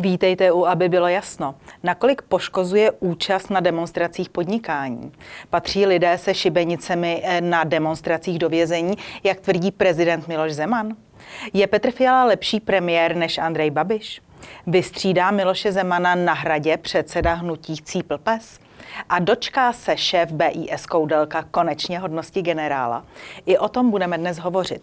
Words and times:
Vítejte 0.00 0.52
u, 0.52 0.66
aby 0.66 0.88
bylo 0.88 1.08
jasno. 1.08 1.54
Nakolik 1.82 2.22
poškozuje 2.22 2.90
účast 2.90 3.50
na 3.50 3.60
demonstracích 3.60 4.28
podnikání? 4.28 5.12
Patří 5.50 5.86
lidé 5.86 6.18
se 6.18 6.34
šibenicemi 6.34 7.22
eh, 7.24 7.40
na 7.40 7.64
demonstracích 7.64 8.38
do 8.38 8.48
vězení, 8.48 8.94
jak 9.24 9.40
tvrdí 9.40 9.70
prezident 9.70 10.28
Miloš 10.28 10.52
Zeman? 10.52 10.96
Je 11.52 11.66
Petr 11.66 11.90
Fiala 11.90 12.24
lepší 12.24 12.60
premiér 12.60 13.16
než 13.16 13.38
Andrej 13.38 13.70
Babiš? 13.70 14.22
Vystřídá 14.66 15.30
Miloše 15.30 15.72
Zemana 15.72 16.14
na 16.14 16.32
hradě 16.32 16.76
předseda 16.76 17.34
hnutí 17.34 17.76
Cíplpes? 17.82 18.58
A 19.08 19.18
dočká 19.18 19.72
se 19.72 19.96
šéf 19.96 20.32
BIS 20.32 20.86
Koudelka 20.86 21.44
konečně 21.50 21.98
hodnosti 21.98 22.42
generála. 22.42 23.04
I 23.46 23.58
o 23.58 23.68
tom 23.68 23.90
budeme 23.90 24.18
dnes 24.18 24.38
hovořit. 24.38 24.82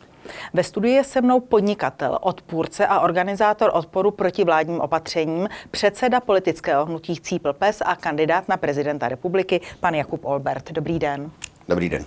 Ve 0.53 0.63
studiu 0.63 0.93
je 0.95 1.03
se 1.03 1.21
mnou 1.21 1.39
podnikatel, 1.39 2.17
odpůrce 2.21 2.88
a 2.88 2.99
organizátor 2.99 3.71
odporu 3.73 4.11
proti 4.11 4.43
vládním 4.43 4.81
opatřením, 4.81 5.49
předseda 5.71 6.20
politického 6.20 6.85
hnutí 6.85 7.16
Cíplpes 7.16 7.81
a 7.85 7.95
kandidát 7.95 8.49
na 8.49 8.57
prezidenta 8.57 9.09
republiky, 9.09 9.61
pan 9.80 9.93
Jakub 9.93 10.25
Olbert. 10.25 10.71
Dobrý 10.71 10.99
den. 10.99 11.31
Dobrý 11.69 11.89
den. 11.89 12.05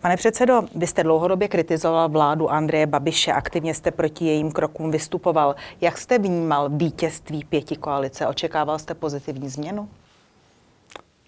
Pane 0.00 0.16
předsedo, 0.16 0.62
vy 0.74 0.86
jste 0.86 1.02
dlouhodobě 1.02 1.48
kritizoval 1.48 2.08
vládu 2.08 2.50
Andreje 2.50 2.86
Babiše, 2.86 3.32
aktivně 3.32 3.74
jste 3.74 3.90
proti 3.90 4.24
jejím 4.24 4.52
krokům 4.52 4.90
vystupoval. 4.90 5.54
Jak 5.80 5.98
jste 5.98 6.18
vnímal 6.18 6.68
vítězství 6.68 7.44
pěti 7.44 7.76
koalice? 7.76 8.26
Očekával 8.26 8.78
jste 8.78 8.94
pozitivní 8.94 9.48
změnu? 9.48 9.88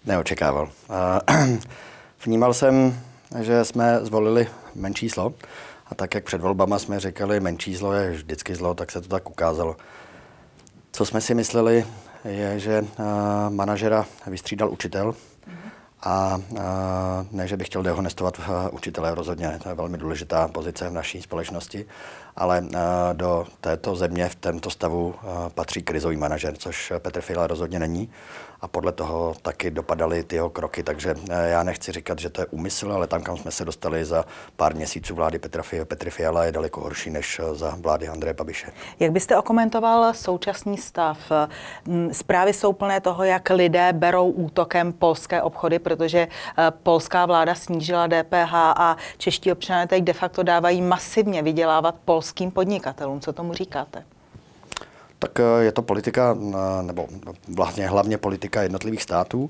Neočekával. 0.09 0.69
Vnímal 2.25 2.53
jsem, 2.53 2.99
že 3.39 3.65
jsme 3.65 3.99
zvolili 4.01 4.47
menší 4.75 5.09
zlo 5.09 5.33
a 5.87 5.95
tak, 5.95 6.15
jak 6.15 6.23
před 6.23 6.41
volbama 6.41 6.79
jsme 6.79 6.99
říkali, 6.99 7.39
menší 7.39 7.75
zlo 7.75 7.93
je 7.93 8.11
vždycky 8.11 8.55
zlo, 8.55 8.73
tak 8.73 8.91
se 8.91 9.01
to 9.01 9.07
tak 9.07 9.29
ukázalo. 9.29 9.75
Co 10.91 11.05
jsme 11.05 11.21
si 11.21 11.33
mysleli, 11.33 11.85
je, 12.25 12.59
že 12.59 12.85
manažera 13.49 14.05
vystřídal 14.27 14.69
učitel, 14.69 15.15
a 16.03 16.41
ne, 17.31 17.47
že 17.47 17.57
bych 17.57 17.67
chtěl 17.67 17.83
dehonestovat 17.83 18.39
učitele 18.71 19.15
rozhodně, 19.15 19.59
to 19.63 19.69
je 19.69 19.75
velmi 19.75 19.97
důležitá 19.97 20.47
pozice 20.47 20.89
v 20.89 20.93
naší 20.93 21.21
společnosti, 21.21 21.85
ale 22.39 22.63
do 23.13 23.45
této 23.61 23.95
země 23.95 24.29
v 24.29 24.35
tomto 24.35 24.69
stavu 24.69 25.15
patří 25.55 25.81
krizový 25.81 26.17
manažer, 26.17 26.55
což 26.57 26.93
Petr 26.99 27.21
Fiala 27.21 27.47
rozhodně 27.47 27.79
není 27.79 28.09
a 28.61 28.67
podle 28.67 28.91
toho 28.91 29.35
taky 29.41 29.71
dopadaly 29.71 30.23
ty 30.23 30.35
jeho 30.35 30.49
kroky. 30.49 30.83
Takže 30.83 31.15
eh, 31.29 31.49
já 31.49 31.63
nechci 31.63 31.91
říkat, 31.91 32.19
že 32.19 32.29
to 32.29 32.41
je 32.41 32.45
úmysl, 32.45 32.91
ale 32.91 33.07
tam, 33.07 33.21
kam 33.21 33.37
jsme 33.37 33.51
se 33.51 33.65
dostali 33.65 34.05
za 34.05 34.25
pár 34.55 34.75
měsíců 34.75 35.15
vlády 35.15 35.39
Petra 35.39 35.63
Fiala, 35.63 35.85
Petry 35.85 36.11
Fiala 36.11 36.45
je 36.45 36.51
daleko 36.51 36.81
horší 36.81 37.09
než 37.09 37.39
eh, 37.39 37.55
za 37.55 37.77
vlády 37.79 38.07
Andreje 38.07 38.33
Babiše. 38.33 38.67
Jak 38.99 39.11
byste 39.11 39.37
okomentoval 39.37 40.13
současný 40.13 40.77
stav? 40.77 41.17
Mm, 41.85 42.13
zprávy 42.13 42.53
jsou 42.53 42.73
plné 42.73 43.01
toho, 43.01 43.23
jak 43.23 43.49
lidé 43.49 43.93
berou 43.93 44.29
útokem 44.29 44.93
polské 44.93 45.41
obchody, 45.41 45.79
protože 45.79 46.19
eh, 46.57 46.71
polská 46.83 47.25
vláda 47.25 47.55
snížila 47.55 48.07
DPH 48.07 48.53
a 48.53 48.97
čeští 49.17 49.51
občané 49.51 49.87
teď 49.87 50.03
de 50.03 50.13
facto 50.13 50.43
dávají 50.43 50.81
masivně 50.81 51.43
vydělávat 51.43 51.95
polským 52.29 52.51
podnikatelům. 52.51 53.19
Co 53.19 53.33
tomu 53.33 53.53
říkáte? 53.53 54.03
Tak 55.19 55.39
eh, 55.39 55.63
je 55.63 55.71
to 55.71 55.81
politika, 55.81 56.37
eh, 56.37 56.83
nebo 56.83 57.07
vlastně 57.55 57.87
hlavně 57.87 58.17
politika 58.17 58.61
jednotlivých 58.61 59.03
států. 59.03 59.49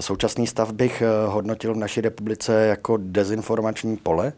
Současný 0.00 0.46
stav 0.46 0.72
bych 0.72 1.02
eh, 1.02 1.06
hodnotil 1.26 1.74
v 1.74 1.76
naší 1.76 2.00
republice 2.00 2.66
jako 2.66 2.96
dezinformační 3.00 3.96
pole, 3.96 4.32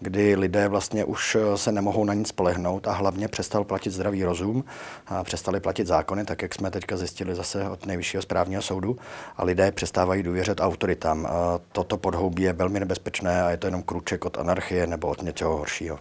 kdy 0.00 0.36
lidé 0.36 0.68
vlastně 0.68 1.04
už 1.04 1.36
se 1.54 1.72
nemohou 1.72 2.04
na 2.04 2.14
nic 2.14 2.28
spolehnout 2.28 2.88
a 2.88 2.92
hlavně 2.92 3.28
přestal 3.28 3.64
platit 3.64 3.90
zdravý 3.90 4.24
rozum 4.24 4.64
a 5.06 5.24
přestali 5.24 5.60
platit 5.60 5.86
zákony, 5.86 6.24
tak 6.24 6.42
jak 6.42 6.54
jsme 6.54 6.70
teďka 6.70 6.96
zjistili 6.96 7.34
zase 7.34 7.68
od 7.68 7.86
nejvyššího 7.86 8.22
správního 8.22 8.62
soudu 8.62 8.96
a 9.36 9.44
lidé 9.44 9.72
přestávají 9.72 10.22
důvěřet 10.22 10.60
autoritám. 10.60 11.28
Toto 11.72 11.96
podhoubí 11.96 12.42
je 12.42 12.52
velmi 12.52 12.80
nebezpečné 12.80 13.42
a 13.42 13.50
je 13.50 13.56
to 13.56 13.66
jenom 13.66 13.82
kruček 13.82 14.24
od 14.24 14.38
anarchie 14.38 14.86
nebo 14.86 15.08
od 15.08 15.22
něčeho 15.22 15.56
horšího. 15.56 15.98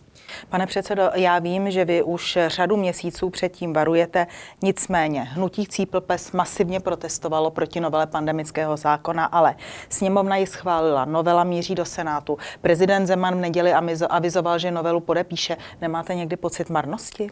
Pane 0.49 0.67
předsedo, 0.67 1.09
já 1.13 1.39
vím, 1.39 1.71
že 1.71 1.85
vy 1.85 2.03
už 2.03 2.37
řadu 2.47 2.77
měsíců 2.77 3.29
předtím 3.29 3.73
varujete, 3.73 4.27
nicméně 4.61 5.21
hnutí 5.21 5.67
Cíplpes 5.67 6.31
masivně 6.31 6.79
protestovalo 6.79 7.51
proti 7.51 7.79
novele 7.79 8.07
pandemického 8.07 8.77
zákona, 8.77 9.25
ale 9.25 9.55
sněmovna 9.89 10.35
ji 10.35 10.47
schválila, 10.47 11.05
novela 11.05 11.43
míří 11.43 11.75
do 11.75 11.85
Senátu. 11.85 12.37
Prezident 12.61 13.07
Zeman 13.07 13.35
v 13.35 13.41
neděli 13.41 13.73
avizoval, 14.09 14.59
že 14.59 14.71
novelu 14.71 14.99
podepíše. 14.99 15.57
Nemáte 15.81 16.15
někdy 16.15 16.37
pocit 16.37 16.69
marnosti? 16.69 17.29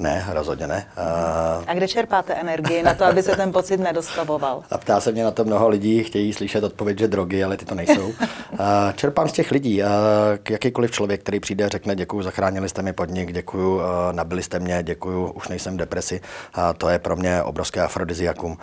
Ne, 0.00 0.26
rozhodně 0.28 0.66
ne. 0.66 0.86
A 1.66 1.74
kde 1.74 1.88
čerpáte 1.88 2.34
energii 2.34 2.82
na 2.82 2.94
to, 2.94 3.04
aby 3.04 3.22
se 3.22 3.36
ten 3.36 3.52
pocit 3.52 3.80
nedostavoval? 3.80 4.62
A 4.70 4.78
ptá 4.78 5.00
se 5.00 5.12
mě 5.12 5.24
na 5.24 5.30
to 5.30 5.44
mnoho 5.44 5.68
lidí, 5.68 6.04
chtějí 6.04 6.32
slyšet 6.32 6.64
odpověď, 6.64 6.98
že 6.98 7.08
drogy, 7.08 7.44
ale 7.44 7.56
ty 7.56 7.64
to 7.64 7.74
nejsou. 7.74 8.12
Čerpám 8.94 9.28
z 9.28 9.32
těch 9.32 9.50
lidí. 9.50 9.82
Jakýkoliv 10.50 10.90
člověk, 10.90 11.20
který 11.20 11.40
přijde, 11.40 11.68
řekne 11.68 11.96
děkuji, 11.96 12.22
zachránili 12.22 12.68
jste 12.68 12.82
mi 12.82 12.92
podnik, 12.92 13.32
děkuji, 13.32 13.82
nabili 14.12 14.42
jste 14.42 14.60
mě, 14.60 14.82
děkuji, 14.82 15.32
už 15.32 15.48
nejsem 15.48 15.74
v 15.74 15.76
depresi. 15.76 16.20
A 16.54 16.72
to 16.72 16.88
je 16.88 16.98
pro 16.98 17.16
mě 17.16 17.42
obrovské 17.42 17.80
afrodiziakum. 17.82 18.58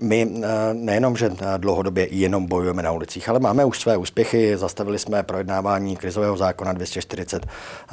My 0.00 0.22
eh, 0.22 0.48
nejenom, 0.72 1.16
že 1.16 1.26
eh, 1.26 1.58
dlouhodobě 1.58 2.08
jenom 2.10 2.46
bojujeme 2.46 2.82
na 2.82 2.92
ulicích, 2.92 3.28
ale 3.28 3.40
máme 3.40 3.64
už 3.64 3.80
své 3.80 3.96
úspěchy. 3.96 4.56
Zastavili 4.56 4.98
jsme 4.98 5.22
projednávání 5.22 5.96
krizového 5.96 6.36
zákona 6.36 6.72
240. 6.72 7.46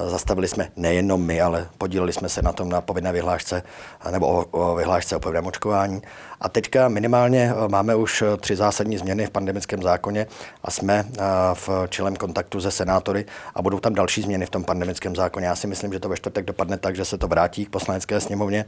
Zastavili 0.08 0.48
jsme 0.48 0.68
nejenom 0.76 1.26
my, 1.26 1.42
ale 1.42 1.68
podíleli 1.78 2.14
jsme 2.14 2.30
se 2.30 2.42
na 2.42 2.54
tom 2.54 2.70
na 2.70 2.82
povinné 2.82 3.12
vyhlášce 3.12 3.64
nebo 4.12 4.28
o, 4.28 4.46
o 4.52 4.76
vyhlášce 4.76 5.16
o 5.16 5.20
povinném 5.20 5.46
očkování. 5.46 6.02
A 6.42 6.50
teďka 6.50 6.88
minimálně 6.90 7.54
eh, 7.54 7.68
máme 7.68 7.96
už 7.96 8.24
tři 8.40 8.56
zásadní 8.56 8.98
změny 8.98 9.26
v 9.26 9.30
pandemickém 9.30 9.84
zákoně 9.84 10.28
a 10.64 10.72
jsme 10.72 11.06
v 11.54 11.70
čilem 11.90 12.16
kontaktu 12.16 12.62
se 12.62 12.72
senátory 12.72 13.26
a 13.56 13.62
budou 13.62 13.80
tam 13.80 13.94
další 13.94 14.22
změny 14.22 14.46
v 14.46 14.50
tom 14.50 14.64
pandemickém 14.64 15.16
zákoně. 15.16 15.48
Já 15.48 15.56
si 15.56 15.68
myslím, 15.68 15.94
že 15.94 16.00
to 16.00 16.10
ve 16.10 16.18
čtvrtek 16.18 16.46
dopadne 16.46 16.78
tak, 16.78 16.96
že 16.96 17.06
se 17.06 17.18
to 17.18 17.28
vrátí 17.28 17.66
k 17.66 17.70
poslanecké 17.70 18.20
sněmovně. 18.20 18.66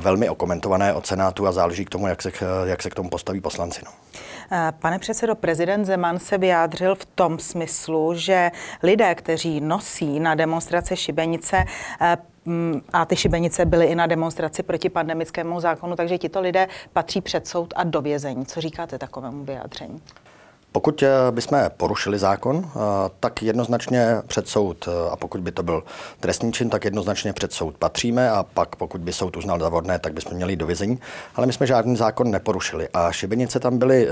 Velmi 0.00 0.28
okomentované 0.28 0.94
od 0.94 1.06
senátu 1.06 1.46
a 1.46 1.52
záleží 1.52 1.84
k 1.84 1.90
tomu, 1.90 2.06
jak 2.06 2.22
se 2.22 2.30
jak 2.64 2.82
se 2.82 2.90
k 2.90 2.94
tomu 2.94 3.08
postaví 3.08 3.40
poslanci. 3.40 3.80
No. 3.84 3.90
Eh, 4.52 4.72
pane 4.78 4.98
předsedo, 4.98 5.34
prezident 5.34 5.84
Zeman 5.84 6.18
se 6.18 6.38
vyjádřil 6.38 6.94
v 6.94 7.04
tom 7.04 7.38
smyslu, 7.38 8.14
že 8.14 8.50
lidé, 8.82 9.14
kteří 9.14 9.60
nosí 9.60 10.20
na 10.20 10.34
demonstrace 10.34 10.96
šibenice, 10.96 11.64
eh, 12.00 12.16
mm, 12.44 12.80
a 12.92 13.04
ty 13.04 13.16
šibenice 13.16 13.64
byly 13.64 13.86
i 13.86 13.94
na 13.94 14.06
demonstraci 14.06 14.62
proti 14.62 14.88
pandemickému 14.88 15.60
zákonu, 15.60 15.96
takže 15.96 16.18
tito 16.18 16.40
lidé 16.40 16.68
patří 16.92 17.20
před 17.20 17.46
soud 17.46 17.74
a 17.76 17.84
do 17.84 18.02
vězení. 18.02 18.46
Co 18.46 18.60
říkáte 18.60 18.98
takovému 18.98 19.44
vyjádření? 19.44 20.02
Pokud 20.72 21.02
eh, 21.02 21.08
bychom 21.30 21.58
porušili 21.76 22.18
zákon, 22.18 22.64
eh, 22.66 22.78
tak 23.20 23.42
jednoznačně 23.42 24.16
před 24.26 24.48
soud, 24.48 24.88
eh, 24.88 25.10
a 25.10 25.16
pokud 25.16 25.40
by 25.40 25.52
to 25.52 25.62
byl 25.62 25.82
trestný 26.20 26.52
čin, 26.52 26.70
tak 26.70 26.84
jednoznačně 26.84 27.32
před 27.32 27.52
soud 27.52 27.74
patříme 27.78 28.30
a 28.30 28.42
pak 28.42 28.76
pokud 28.76 29.00
by 29.00 29.12
soud 29.12 29.36
uznal 29.36 29.60
za 29.60 29.68
vodné, 29.68 29.98
tak 29.98 30.12
bychom 30.12 30.36
měli 30.36 30.56
do 30.56 30.66
vězení. 30.66 30.98
Ale 31.36 31.46
my 31.46 31.52
jsme 31.52 31.66
žádný 31.66 31.96
zákon 31.96 32.30
neporušili 32.30 32.88
a 32.94 33.12
šibenice 33.12 33.60
tam 33.60 33.78
byly 33.78 34.08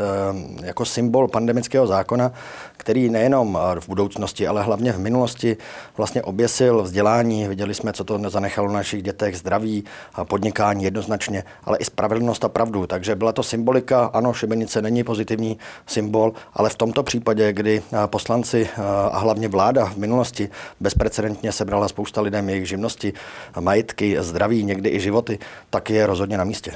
jako 0.63 0.85
symbol 0.85 1.29
pandemického 1.29 1.87
zákona, 1.87 2.33
který 2.77 3.11
nejenom 3.11 3.59
v 3.81 3.89
budoucnosti, 3.89 4.47
ale 4.47 4.63
hlavně 4.63 4.93
v 4.93 4.99
minulosti 4.99 5.57
vlastně 5.97 6.23
oběsil 6.23 6.83
vzdělání. 6.83 7.49
Viděli 7.49 7.75
jsme, 7.75 7.93
co 7.93 8.05
to 8.05 8.31
zanechalo 8.31 8.69
na 8.69 8.75
našich 8.75 9.03
dětech, 9.03 9.39
zdraví, 9.39 9.85
podnikání 10.25 10.85
jednoznačně, 10.85 11.45
ale 11.65 11.79
i 11.79 11.85
spravedlnost 11.85 12.45
a 12.45 12.49
pravdu. 12.49 12.87
Takže 12.87 13.17
byla 13.17 13.33
to 13.33 13.43
symbolika, 13.43 14.05
ano, 14.05 14.33
šibenice 14.33 14.83
není 14.83 15.05
pozitivní 15.05 15.59
symbol, 15.87 16.33
ale 16.53 16.71
v 16.71 16.77
tomto 16.77 17.03
případě, 17.03 17.53
kdy 17.53 17.83
eh, 17.93 18.07
poslanci 18.07 18.69
eh, 18.73 18.83
a 19.11 19.19
hlavně 19.19 19.49
vláda 19.49 19.85
v 19.85 19.97
minulosti 19.97 20.49
bezprecedentně 20.81 21.53
sebrala 21.53 21.89
spousta 21.89 22.21
lidem 22.21 22.49
jejich 22.49 22.69
živnosti, 22.69 23.13
majetky, 23.61 24.17
zdraví, 24.21 24.65
někdy 24.65 24.91
i 24.91 25.01
životy, 25.01 25.39
tak 25.71 25.91
je 25.91 26.07
rozhodně 26.07 26.39
na 26.39 26.45
místě. 26.45 26.73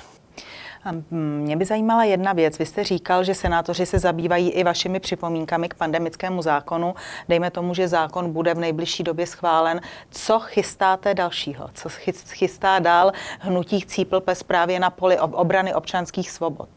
Mě 1.11 1.57
by 1.57 1.65
zajímala 1.65 2.05
jedna 2.05 2.33
věc. 2.33 2.59
Vy 2.59 2.67
jste 2.67 2.85
říkal, 2.85 3.25
že 3.25 3.35
senátoři 3.35 3.87
se 3.87 3.99
zabývají 3.99 4.51
i 4.51 4.65
vašimi 4.65 5.01
připomínkami 5.01 5.69
k 5.69 5.75
pandemickému 5.75 6.43
zákonu. 6.43 6.95
Dejme 7.29 7.51
tomu, 7.51 7.75
že 7.75 7.89
zákon 7.89 8.33
bude 8.33 8.55
v 8.55 8.59
nejbližší 8.59 9.03
době 9.03 9.27
schválen. 9.27 9.81
Co 10.11 10.39
chystáte 10.41 11.15
dalšího? 11.15 11.71
Co 11.75 11.89
chystá 12.29 12.79
dál 12.79 13.13
hnutí 13.41 13.85
Cípl 13.87 14.23
právě 14.47 14.81
na 14.81 14.91
poli 14.91 15.19
obrany 15.19 15.75
občanských 15.75 16.31
svobod? 16.31 16.69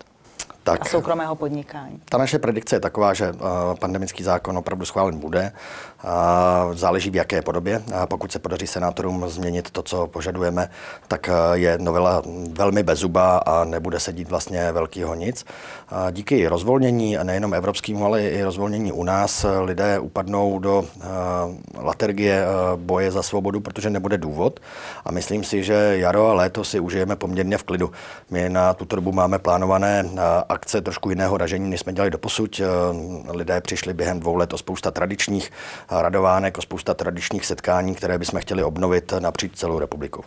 Tak, 0.65 0.81
a 0.81 0.85
soukromého 0.85 1.35
podnikání? 1.35 2.01
Ta 2.09 2.17
naše 2.17 2.39
predikce 2.39 2.75
je 2.75 2.79
taková, 2.79 3.13
že 3.13 3.33
pandemický 3.79 4.23
zákon 4.23 4.57
opravdu 4.57 4.85
schválen 4.85 5.19
bude. 5.19 5.51
Záleží 6.74 7.10
v 7.10 7.16
jaké 7.16 7.42
podobě. 7.42 7.81
Pokud 8.06 8.31
se 8.31 8.40
podaří 8.40 8.68
senátorům 8.68 9.30
změnit 9.30 9.72
to, 9.72 9.84
co 9.84 10.07
požadujeme, 10.07 10.69
tak 11.07 11.30
je 11.54 11.78
novela 11.78 12.22
velmi 12.52 12.84
bezuba 12.84 13.38
a 13.38 13.63
nebude 13.63 14.00
se 14.00 14.13
dít 14.13 14.30
vlastně 14.30 14.72
velkého 14.72 15.16
nic. 15.16 15.46
Díky 16.12 16.48
rozvolnění, 16.48 17.18
nejenom 17.24 17.54
evropskému, 17.54 18.06
ale 18.06 18.22
i 18.22 18.44
rozvolnění 18.44 18.92
u 18.92 19.04
nás, 19.04 19.46
lidé 19.62 20.00
upadnou 20.00 20.60
do 20.60 20.86
latergie 21.81 22.46
boje 22.75 23.12
za 23.12 23.24
svobodu, 23.24 23.60
protože 23.60 23.90
nebude 23.90 24.18
důvod. 24.18 24.60
A 25.06 25.12
myslím 25.12 25.44
si, 25.44 25.63
že 25.63 25.74
jaro 25.74 26.30
a 26.30 26.34
léto 26.34 26.63
si 26.63 26.80
užijeme 26.80 27.16
poměrně 27.16 27.57
v 27.57 27.63
klidu. 27.63 27.92
My 28.30 28.50
na 28.50 28.74
tuto 28.74 28.96
dobu 28.96 29.12
máme 29.12 29.40
plánované 29.40 30.06
akce 30.50 30.81
trošku 30.81 31.10
jiného 31.10 31.38
ražení, 31.38 31.69
než 31.69 31.80
jsme 31.80 31.94
dělali 31.94 32.12
do 32.12 32.18
posud. 32.18 32.62
Lidé 33.30 33.62
přišli 33.62 33.94
během 33.94 34.19
dvou 34.19 34.36
let 34.36 34.54
o 34.54 34.57
spousta 34.57 34.92
tradičních 34.92 35.52
radovánek, 36.01 36.57
o 36.57 36.62
spousta 36.62 36.94
tradičních 36.94 37.45
setkání, 37.45 37.95
které 37.95 38.18
bychom 38.18 38.39
chtěli 38.39 38.63
obnovit 38.63 39.13
napříč 39.19 39.51
celou 39.56 39.80
republiku. 39.80 40.24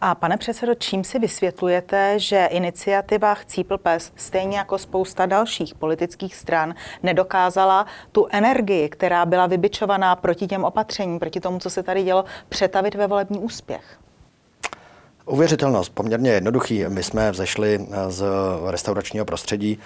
A 0.00 0.14
pane 0.14 0.36
předsedo, 0.36 0.74
čím 0.74 1.04
si 1.04 1.18
vysvětlujete, 1.18 2.18
že 2.18 2.48
iniciativa 2.50 3.34
Chcípl 3.34 3.78
pes, 3.78 4.12
stejně 4.16 4.58
jako 4.58 4.78
spousta 4.78 5.26
dalších 5.26 5.74
politických 5.74 6.34
stran, 6.34 6.74
nedokázala 7.02 7.86
tu 8.12 8.26
energii, 8.30 8.88
která 8.88 9.26
byla 9.26 9.46
vybičovaná 9.46 10.16
proti 10.16 10.46
těm 10.46 10.64
opatřením, 10.64 11.18
proti 11.18 11.40
tomu, 11.40 11.58
co 11.58 11.70
se 11.70 11.82
tady 11.82 12.02
dělo, 12.02 12.24
přetavit 12.48 12.94
ve 12.94 13.06
volební 13.06 13.38
úspěch? 13.38 13.82
Uvěřitelnost, 15.26 15.94
poměrně 15.94 16.30
jednoduchý. 16.30 16.84
My 16.88 17.02
jsme 17.02 17.30
vzešli 17.30 17.86
z 18.08 18.24
restauračního 18.70 19.24
prostředí, 19.24 19.78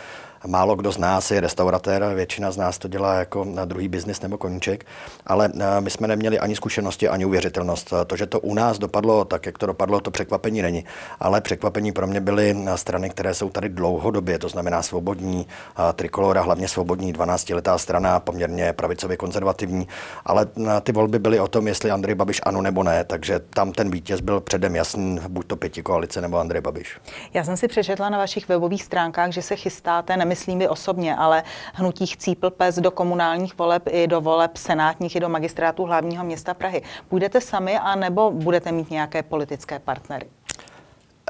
Málo 0.46 0.76
kdo 0.76 0.92
z 0.92 0.98
nás 0.98 1.30
je 1.30 1.40
restauratér, 1.40 2.12
většina 2.14 2.50
z 2.50 2.56
nás 2.56 2.78
to 2.78 2.88
dělá 2.88 3.14
jako 3.14 3.44
na 3.44 3.64
druhý 3.64 3.88
biznis 3.88 4.20
nebo 4.20 4.38
koníček, 4.38 4.86
ale 5.26 5.50
eh, 5.60 5.80
my 5.80 5.90
jsme 5.90 6.08
neměli 6.08 6.38
ani 6.38 6.56
zkušenosti, 6.56 7.08
ani 7.08 7.24
uvěřitelnost. 7.24 7.92
To, 8.06 8.16
že 8.16 8.26
to 8.26 8.40
u 8.40 8.54
nás 8.54 8.78
dopadlo 8.78 9.24
tak, 9.24 9.46
jak 9.46 9.58
to 9.58 9.66
dopadlo, 9.66 10.00
to 10.00 10.10
překvapení 10.10 10.62
není. 10.62 10.84
Ale 11.20 11.40
překvapení 11.40 11.92
pro 11.92 12.06
mě 12.06 12.20
byly 12.20 12.56
strany, 12.74 13.10
které 13.10 13.34
jsou 13.34 13.50
tady 13.50 13.68
dlouhodobě, 13.68 14.38
to 14.38 14.48
znamená 14.48 14.82
svobodní, 14.82 15.46
trikolora, 15.92 16.42
hlavně 16.42 16.68
svobodní, 16.68 17.14
12-letá 17.14 17.78
strana, 17.78 18.20
poměrně 18.20 18.72
pravicově 18.72 19.16
konzervativní, 19.16 19.88
ale 20.24 20.46
eh, 20.66 20.80
ty 20.80 20.92
volby 20.92 21.18
byly 21.18 21.40
o 21.40 21.48
tom, 21.48 21.68
jestli 21.68 21.90
Andrej 21.90 22.14
Babiš 22.14 22.40
ano 22.42 22.62
nebo 22.62 22.82
ne, 22.82 23.04
takže 23.04 23.40
tam 23.40 23.72
ten 23.72 23.90
vítěz 23.90 24.20
byl 24.20 24.40
předem 24.40 24.76
jasný, 24.76 25.20
buď 25.28 25.46
to 25.46 25.56
pěti 25.56 25.82
koalice 25.82 26.20
nebo 26.20 26.38
Andrej 26.38 26.62
Babiš. 26.62 26.98
Já 27.34 27.44
jsem 27.44 27.56
si 27.56 27.68
přečetla 27.68 28.08
na 28.08 28.18
vašich 28.18 28.48
webových 28.48 28.82
stránkách, 28.82 29.32
že 29.32 29.42
se 29.42 29.56
chystáte, 29.56 30.16
nemyslím 30.16 30.35
vy 30.58 30.68
osobně, 30.68 31.16
ale 31.16 31.42
hnutí 31.74 32.06
chcípl 32.06 32.50
pes 32.50 32.78
do 32.78 32.90
komunálních 32.90 33.58
voleb 33.58 33.82
i 33.90 34.06
do 34.06 34.20
voleb 34.20 34.56
senátních 34.56 35.16
i 35.16 35.20
do 35.20 35.28
magistrátu 35.28 35.84
hlavního 35.84 36.24
města 36.24 36.54
Prahy. 36.54 36.82
Půjdete 37.08 37.40
sami 37.40 37.78
a 37.78 37.94
nebo 37.94 38.30
budete 38.30 38.72
mít 38.72 38.90
nějaké 38.90 39.22
politické 39.22 39.78
partnery? 39.78 40.26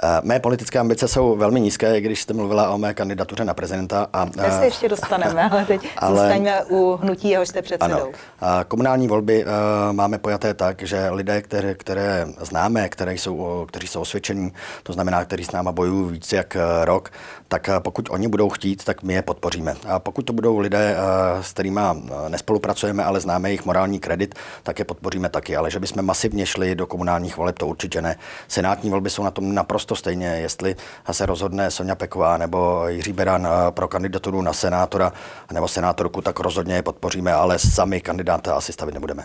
Eh, 0.02 0.20
mé 0.22 0.40
politické 0.40 0.78
ambice 0.78 1.08
jsou 1.08 1.37
velmi 1.37 1.60
nízké, 1.60 2.00
když 2.00 2.22
jste 2.22 2.34
mluvila 2.34 2.70
o 2.70 2.78
mé 2.78 2.94
kandidatuře 2.94 3.44
na 3.44 3.54
prezidenta. 3.54 4.06
A, 4.12 4.26
Teď 4.26 4.52
se 4.52 4.64
ještě 4.64 4.88
dostaneme, 4.88 5.50
ale 5.50 5.64
teď 5.64 5.88
ale, 5.98 6.20
zůstaňme 6.20 6.64
u 6.64 6.98
hnutí, 7.02 7.28
jehož 7.28 7.48
jste 7.48 7.62
předsedou. 7.62 7.94
Ano. 7.94 8.08
A 8.40 8.64
komunální 8.64 9.08
volby 9.08 9.44
uh, 9.44 9.50
máme 9.93 10.19
pojaté 10.19 10.54
tak, 10.54 10.82
že 10.82 11.10
lidé, 11.10 11.43
které, 11.43 11.75
které 11.75 12.26
známe, 12.40 12.88
které 12.88 13.14
jsou, 13.14 13.66
kteří 13.69 13.87
jsou 13.87 14.00
osvědčení, 14.00 14.52
to 14.82 14.93
znamená, 14.93 15.25
kteří 15.25 15.44
s 15.44 15.52
náma 15.52 15.72
bojují 15.72 16.12
víc 16.12 16.32
jak 16.32 16.56
eh, 16.56 16.84
rok, 16.84 17.10
tak 17.49 17.70
pokud 17.78 18.08
oni 18.10 18.28
budou 18.28 18.49
chtít, 18.49 18.84
tak 18.84 19.02
my 19.02 19.14
je 19.14 19.22
podpoříme. 19.22 19.76
A 19.88 19.99
pokud 19.99 20.22
to 20.22 20.32
budou 20.32 20.58
lidé, 20.58 20.96
s 21.40 21.52
kterými 21.52 21.81
nespolupracujeme, 22.28 23.04
ale 23.04 23.20
známe 23.20 23.49
jejich 23.49 23.64
morální 23.64 23.99
kredit, 23.99 24.34
tak 24.62 24.78
je 24.78 24.84
podpoříme 24.84 25.28
taky. 25.28 25.56
Ale 25.56 25.70
že 25.70 25.81
bychom 25.81 26.04
masivně 26.04 26.46
šli 26.46 26.75
do 26.75 26.87
komunálních 26.87 27.37
voleb, 27.37 27.58
to 27.58 27.66
určitě 27.66 28.02
ne. 28.02 28.16
Senátní 28.49 28.90
volby 28.90 29.10
jsou 29.10 29.22
na 29.22 29.31
tom 29.31 29.54
naprosto 29.54 29.86
naprosto 29.87 29.97
stejně, 29.97 30.27
jestli 30.27 30.77
se 31.12 31.27
rozhodne 31.27 31.71
Sonja 31.71 31.94
Peková 31.94 32.37
nebo 32.37 32.88
Jiří 32.88 33.12
Beran 33.12 33.47
eh, 33.47 33.71
pro 33.71 33.88
kandidaturu 33.88 34.43
na 34.43 34.53
senátora 34.53 35.12
nebo 35.53 35.69
senátorku, 35.69 36.23
tak 36.23 36.41
rozhodně 36.41 36.75
je 36.75 36.83
podpoříme, 36.83 37.33
ale 37.33 37.59
sami 37.59 38.00
kandidáta 38.00 38.55
asi 38.55 38.73
stavit 38.73 38.94
nebudeme. 38.94 39.25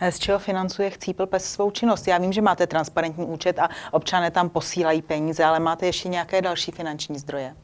Eh, 0.00 0.12
z 0.12 0.18
čeho 0.18 0.38
financuje 0.38 0.90
Chcípl 0.90 1.26
pes 1.26 1.44
svou 1.44 1.70
činnost? 1.70 2.08
Já 2.08 2.18
vím, 2.18 2.32
že 2.32 2.42
máte 2.42 2.66
transparentní 2.66 3.26
účet 3.26 3.58
a 3.58 3.68
občané 3.92 4.30
tam 4.30 4.48
posílají 4.48 5.02
peníze, 5.02 5.44
ale 5.44 5.60
máte 5.60 5.86
ještě 5.86 6.08
nějaké 6.08 6.42
další 6.42 6.72
finanční 6.72 7.18
zdroje? 7.18 7.54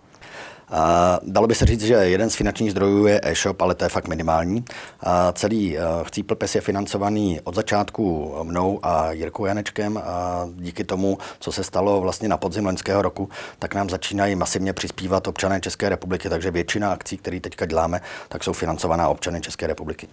Dalo 1.22 1.46
by 1.46 1.54
se 1.54 1.66
říct, 1.66 1.82
že 1.82 1.94
jeden 1.94 2.30
z 2.30 2.34
finančních 2.34 2.70
zdrojů 2.70 3.06
je 3.06 3.20
e-shop, 3.22 3.62
ale 3.62 3.74
to 3.74 3.84
je 3.84 3.88
fakt 3.88 4.08
minimální. 4.08 4.64
Celý 5.32 5.78
eh, 5.78 5.82
Chcípl 6.02 6.34
pes 6.34 6.54
je 6.54 6.60
financovaný 6.60 7.40
od 7.44 7.54
začátku 7.54 8.34
mnou 8.42 8.78
a 8.82 9.12
Jirkou 9.12 9.44
Janečkem 9.44 10.00
a 10.04 10.48
díky 10.54 10.84
tomu, 10.84 11.18
co 11.38 11.52
se 11.52 11.64
stalo 11.64 12.00
vlastně 12.00 12.28
na 12.28 12.36
podzim 12.36 12.66
loňského 12.66 13.02
roku, 13.02 13.28
tak 13.58 13.74
nám 13.74 13.90
začínají 13.90 14.36
masivně 14.36 14.72
přispívat 14.72 15.26
občané 15.26 15.60
České 15.60 15.88
republiky, 15.88 16.28
takže 16.28 16.50
většina 16.50 16.92
akcí, 16.92 17.16
které 17.16 17.40
teďka 17.40 17.66
děláme, 17.66 18.00
tak 18.28 18.44
jsou 18.44 18.52
financovaná 18.52 19.08
občany 19.08 19.40
České 19.40 19.66
republiky. 19.66 20.08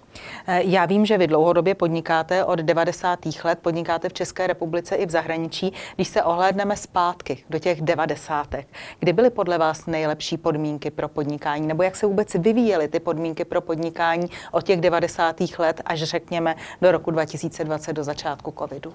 Eh, 0.47 0.61
já 0.63 0.85
vím, 0.85 1.05
že 1.05 1.17
vy 1.17 1.27
dlouhodobě 1.27 1.75
podnikáte 1.75 2.45
od 2.45 2.59
90. 2.59 3.43
let, 3.43 3.59
podnikáte 3.61 4.09
v 4.09 4.13
České 4.13 4.47
republice 4.47 4.95
i 4.95 5.05
v 5.05 5.09
zahraničí. 5.09 5.73
Když 5.95 6.07
se 6.07 6.23
ohlédneme 6.23 6.77
zpátky 6.77 7.43
do 7.49 7.59
těch 7.59 7.81
90. 7.81 8.65
kdy 8.99 9.13
byly 9.13 9.29
podle 9.29 9.57
vás 9.57 9.85
nejlepší 9.85 10.37
podmínky 10.47 10.91
pro 10.91 11.07
podnikání, 11.07 11.67
nebo 11.67 11.83
jak 11.83 11.95
se 11.95 12.07
vůbec 12.07 12.33
vyvíjely 12.33 12.87
ty 12.87 12.99
podmínky 12.99 13.45
pro 13.45 13.61
podnikání 13.61 14.29
od 14.51 14.63
těch 14.63 14.81
90. 14.81 15.35
let 15.59 15.81
až 15.85 16.03
řekněme 16.03 16.55
do 16.81 16.91
roku 16.91 17.11
2020 17.11 17.93
do 17.93 18.03
začátku 18.03 18.53
covidu? 18.59 18.93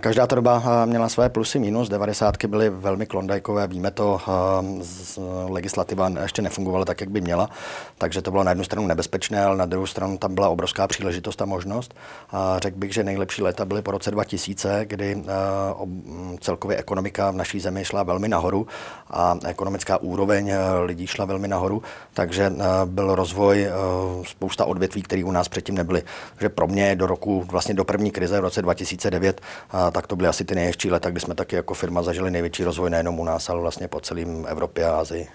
Každá 0.00 0.26
ta 0.26 0.34
doba 0.34 0.84
měla 0.84 1.08
své 1.08 1.28
plusy, 1.28 1.58
minus. 1.58 1.88
90. 1.88 2.44
byly 2.44 2.70
velmi 2.70 3.06
klondajkové, 3.06 3.66
víme 3.66 3.90
to, 3.90 4.20
legislativa 5.48 6.10
ještě 6.22 6.42
nefungovala 6.42 6.84
tak, 6.84 7.00
jak 7.00 7.10
by 7.10 7.20
měla, 7.20 7.50
takže 7.98 8.22
to 8.22 8.30
bylo 8.30 8.44
na 8.44 8.50
jednu 8.50 8.64
stranu 8.64 8.86
nebezpečné, 8.86 9.44
ale 9.44 9.56
na 9.56 9.66
druhou 9.66 9.86
stranu 9.86 10.18
tam 10.18 10.34
byla 10.34 10.48
obrovská 10.48 10.86
příležitost 10.86 11.42
a 11.42 11.44
možnost. 11.44 11.94
Řekl 12.58 12.78
bych, 12.78 12.94
že 12.94 13.04
nejlepší 13.04 13.42
léta 13.42 13.64
byly 13.64 13.82
po 13.82 13.90
roce 13.90 14.10
2000, 14.10 14.84
kdy 14.84 15.24
celkově 16.40 16.76
ekonomika 16.76 17.30
v 17.30 17.36
naší 17.36 17.60
zemi 17.60 17.84
šla 17.84 18.02
velmi 18.02 18.28
nahoru 18.28 18.66
a 19.10 19.38
ekonomická 19.46 19.96
úroveň 19.96 20.52
lidí 20.84 21.06
šla 21.06 21.24
velmi 21.24 21.48
nahoru, 21.48 21.82
takže 22.14 22.52
byl 22.84 23.14
rozvoj 23.14 23.66
spousta 24.22 24.64
odvětví, 24.64 25.02
které 25.02 25.24
u 25.24 25.30
nás 25.30 25.48
předtím 25.48 25.74
nebyly. 25.74 26.02
Takže 26.34 26.48
pro 26.48 26.66
mě 26.66 26.96
do 26.96 27.06
roku, 27.06 27.44
vlastně 27.50 27.74
do 27.74 27.84
první 27.84 28.10
krize 28.10 28.40
v 28.40 28.42
roce 28.42 28.62
2009 28.62 29.40
a 29.70 29.90
tak 29.90 30.06
to 30.06 30.16
byly 30.16 30.28
asi 30.28 30.44
ty 30.44 30.54
nejhezčí 30.54 30.90
leta, 30.90 31.10
kdy 31.10 31.20
jsme 31.20 31.34
taky 31.34 31.56
jako 31.56 31.74
firma 31.74 32.02
zažili 32.02 32.30
největší 32.30 32.64
rozvoj 32.64 32.90
nejenom 32.90 33.20
u 33.20 33.24
nás, 33.24 33.50
ale 33.50 33.60
vlastně 33.60 33.88
po 33.88 34.00
celém 34.00 34.46
Evropě 34.48 34.84
a 34.84 34.98
Azii. 34.98 35.28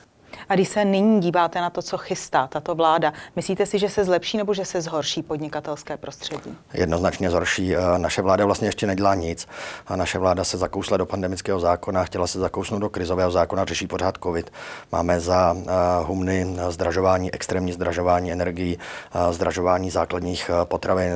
A 0.49 0.55
když 0.55 0.69
se 0.69 0.85
nyní 0.85 1.19
díváte 1.19 1.61
na 1.61 1.69
to, 1.69 1.81
co 1.81 1.97
chystá 1.97 2.47
tato 2.47 2.75
vláda, 2.75 3.13
myslíte 3.35 3.65
si, 3.65 3.79
že 3.79 3.89
se 3.89 4.03
zlepší 4.03 4.37
nebo 4.37 4.53
že 4.53 4.65
se 4.65 4.81
zhorší 4.81 5.23
podnikatelské 5.23 5.97
prostředí? 5.97 6.57
Jednoznačně 6.73 7.29
zhorší. 7.29 7.75
Naše 7.97 8.21
vláda 8.21 8.45
vlastně 8.45 8.67
ještě 8.67 8.87
nedělá 8.87 9.15
nic. 9.15 9.47
A 9.87 9.95
naše 9.95 10.19
vláda 10.19 10.43
se 10.43 10.57
zakousla 10.57 10.97
do 10.97 11.05
pandemického 11.05 11.59
zákona, 11.59 12.03
chtěla 12.03 12.27
se 12.27 12.39
zakousnout 12.39 12.81
do 12.81 12.89
krizového 12.89 13.31
zákona, 13.31 13.65
řeší 13.65 13.87
pořád 13.87 14.17
COVID. 14.23 14.51
Máme 14.91 15.19
za 15.19 15.55
humny 16.03 16.55
zdražování, 16.69 17.33
extrémní 17.33 17.73
zdražování 17.73 18.31
energií, 18.31 18.79
zdražování 19.31 19.89
základních 19.89 20.51
potravin, 20.63 21.13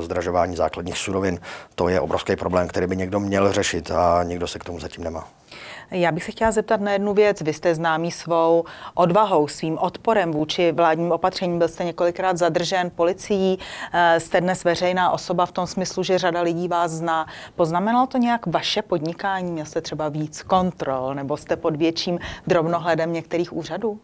zdražování 0.00 0.56
základních 0.56 0.98
surovin. 0.98 1.40
To 1.74 1.88
je 1.88 2.00
obrovský 2.00 2.36
problém, 2.36 2.68
který 2.68 2.86
by 2.86 2.96
někdo 2.96 3.20
měl 3.20 3.52
řešit 3.52 3.90
a 3.90 4.22
nikdo 4.22 4.46
se 4.46 4.58
k 4.58 4.64
tomu 4.64 4.80
zatím 4.80 5.04
nemá. 5.04 5.28
Já 5.90 6.12
bych 6.12 6.24
se 6.24 6.32
chtěla 6.32 6.50
zeptat 6.50 6.80
na 6.80 6.92
jednu 6.92 7.14
věc. 7.14 7.40
Vy 7.40 7.52
jste 7.52 7.74
známý 7.74 8.12
svou 8.14 8.64
odvahou, 8.94 9.48
svým 9.48 9.78
odporem 9.78 10.32
vůči 10.32 10.72
vládním 10.72 11.12
opatřením. 11.12 11.58
Byl 11.58 11.68
jste 11.68 11.84
několikrát 11.84 12.36
zadržen 12.38 12.90
policií, 12.90 13.58
eh, 13.92 14.20
jste 14.20 14.40
dnes 14.40 14.64
veřejná 14.64 15.10
osoba 15.10 15.46
v 15.46 15.52
tom 15.52 15.66
smyslu, 15.66 16.02
že 16.02 16.18
řada 16.18 16.40
lidí 16.40 16.68
vás 16.68 16.90
zná. 16.90 17.26
Poznamenalo 17.56 18.06
to 18.06 18.18
nějak 18.18 18.46
vaše 18.46 18.82
podnikání? 18.82 19.52
Měl 19.52 19.66
jste 19.66 19.80
třeba 19.80 20.08
víc 20.08 20.42
kontrol 20.42 21.14
nebo 21.14 21.36
jste 21.36 21.56
pod 21.56 21.76
větším 21.76 22.18
drobnohledem 22.46 23.12
některých 23.12 23.52
úřadů? 23.52 23.98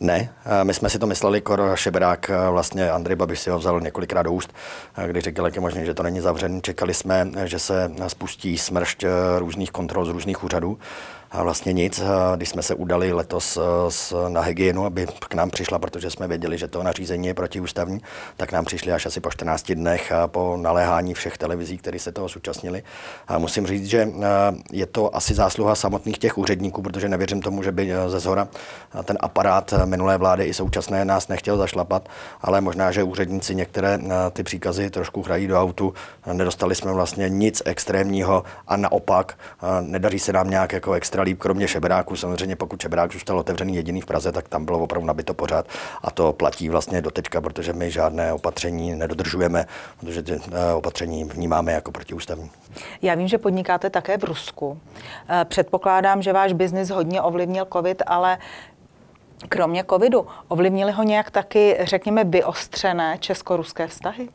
Ne, 0.00 0.32
my 0.62 0.74
jsme 0.74 0.90
si 0.90 0.98
to 0.98 1.06
mysleli, 1.06 1.40
Kor 1.40 1.72
Šeberák, 1.74 2.30
vlastně 2.50 2.90
Andrej 2.90 3.16
Babiš 3.16 3.40
si 3.40 3.50
ho 3.50 3.58
vzal 3.58 3.80
několikrát 3.80 4.22
do 4.22 4.32
úst, 4.32 4.54
když 5.06 5.24
říkal, 5.24 5.44
jak 5.44 5.54
je 5.54 5.60
možné, 5.60 5.84
že 5.84 5.94
to 5.94 6.02
není 6.02 6.20
zavřený. 6.20 6.62
Čekali 6.62 6.94
jsme, 6.94 7.30
že 7.44 7.58
se 7.58 7.92
spustí 8.06 8.58
smršť 8.58 9.04
různých 9.38 9.70
kontrol 9.70 10.04
z 10.04 10.08
různých 10.08 10.44
úřadů. 10.44 10.78
Vlastně 11.34 11.72
nic. 11.72 12.02
Když 12.36 12.48
jsme 12.48 12.62
se 12.62 12.74
udali 12.74 13.12
letos 13.12 13.58
na 14.28 14.40
hygienu, 14.40 14.86
aby 14.86 15.06
k 15.28 15.34
nám 15.34 15.50
přišla, 15.50 15.78
protože 15.78 16.10
jsme 16.10 16.28
věděli, 16.28 16.58
že 16.58 16.68
to 16.68 16.82
nařízení 16.82 17.26
je 17.26 17.34
protiústavní, 17.34 18.02
tak 18.36 18.52
nám 18.52 18.64
přišli 18.64 18.92
až 18.92 19.06
asi 19.06 19.20
po 19.20 19.30
14 19.30 19.72
dnech 19.72 20.12
po 20.26 20.58
naléhání 20.60 21.14
všech 21.14 21.38
televizí, 21.38 21.78
které 21.78 21.98
se 21.98 22.12
toho 22.12 22.28
zúčastnili. 22.28 22.82
A 23.28 23.38
musím 23.38 23.66
říct, 23.66 23.86
že 23.86 24.08
je 24.72 24.86
to 24.86 25.16
asi 25.16 25.34
zásluha 25.34 25.74
samotných 25.74 26.18
těch 26.18 26.38
úředníků, 26.38 26.82
protože 26.82 27.08
nevěřím 27.08 27.42
tomu, 27.42 27.62
že 27.62 27.72
by 27.72 27.92
ze 28.06 28.20
zhora 28.20 28.48
ten 29.04 29.18
aparát 29.20 29.74
minulé 29.84 30.18
vlády 30.18 30.44
i 30.44 30.54
současné 30.54 31.04
nás 31.04 31.28
nechtěl 31.28 31.56
zašlapat, 31.56 32.08
ale 32.40 32.60
možná, 32.60 32.90
že 32.90 33.02
úředníci 33.02 33.54
některé 33.54 33.98
ty 34.32 34.42
příkazy 34.42 34.90
trošku 34.90 35.22
hrají 35.22 35.46
do 35.46 35.60
autu. 35.60 35.94
Nedostali 36.32 36.74
jsme 36.74 36.92
vlastně 36.92 37.28
nic 37.28 37.62
extrémního 37.64 38.44
a 38.68 38.76
naopak 38.76 39.38
nedaří 39.80 40.18
se 40.18 40.32
nám 40.32 40.50
nějak 40.50 40.72
jako 40.72 40.92
extra 40.92 41.21
líp, 41.22 41.38
kromě 41.38 41.68
šeberáku. 41.68 42.16
Samozřejmě 42.16 42.56
pokud 42.56 42.82
šeberák 42.82 43.12
zůstal 43.12 43.38
otevřený 43.38 43.76
jediný 43.76 44.00
v 44.00 44.06
Praze, 44.06 44.32
tak 44.32 44.48
tam 44.48 44.64
bylo 44.64 44.78
opravdu 44.78 45.06
nabito 45.06 45.34
pořád 45.34 45.66
a 46.02 46.10
to 46.10 46.32
platí 46.32 46.68
vlastně 46.68 47.02
do 47.02 47.10
teďka, 47.10 47.40
protože 47.40 47.72
my 47.72 47.90
žádné 47.90 48.32
opatření 48.32 48.94
nedodržujeme, 48.94 49.66
protože 50.00 50.22
ty 50.22 50.32
eh, 50.32 50.72
opatření 50.72 51.24
vnímáme 51.24 51.72
jako 51.72 51.92
protiústavní. 51.92 52.50
Já 53.02 53.14
vím, 53.14 53.28
že 53.28 53.38
podnikáte 53.38 53.90
také 53.90 54.18
v 54.18 54.24
Rusku. 54.24 54.80
Eh, 55.28 55.44
předpokládám, 55.44 56.22
že 56.22 56.32
váš 56.32 56.52
biznis 56.52 56.90
hodně 56.90 57.22
ovlivnil 57.22 57.66
COVID, 57.72 58.02
ale 58.06 58.38
kromě 59.48 59.84
covidu 59.90 60.26
ovlivnili 60.48 60.92
ho 60.92 61.02
nějak 61.02 61.30
taky, 61.30 61.78
řekněme, 61.80 62.24
vyostřené 62.24 63.16
česko-ruské 63.20 63.86
vztahy? 63.86 64.28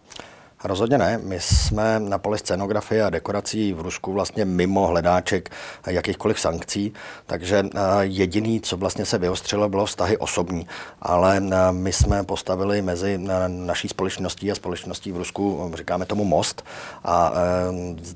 Rozhodně 0.63 0.97
ne. 0.97 1.19
My 1.23 1.39
jsme 1.39 1.99
na 1.99 2.17
poli 2.17 2.37
scenografie 2.37 3.03
a 3.03 3.09
dekorací 3.09 3.73
v 3.73 3.81
Rusku 3.81 4.13
vlastně 4.13 4.45
mimo 4.45 4.87
hledáček 4.87 5.49
jakýchkoliv 5.87 6.39
sankcí, 6.39 6.93
takže 7.25 7.63
eh, 7.75 7.79
jediný, 8.01 8.61
co 8.61 8.77
vlastně 8.77 9.05
se 9.05 9.17
vyostřilo, 9.17 9.69
bylo 9.69 9.85
vztahy 9.85 10.17
osobní. 10.17 10.67
Ale 11.01 11.37
eh, 11.37 11.71
my 11.71 11.93
jsme 11.93 12.23
postavili 12.23 12.81
mezi 12.81 13.19
eh, 13.23 13.49
naší 13.49 13.87
společností 13.87 14.51
a 14.51 14.55
společností 14.55 15.11
v 15.11 15.17
Rusku, 15.17 15.71
říkáme 15.75 16.05
tomu 16.05 16.25
most, 16.25 16.65
a 17.03 17.33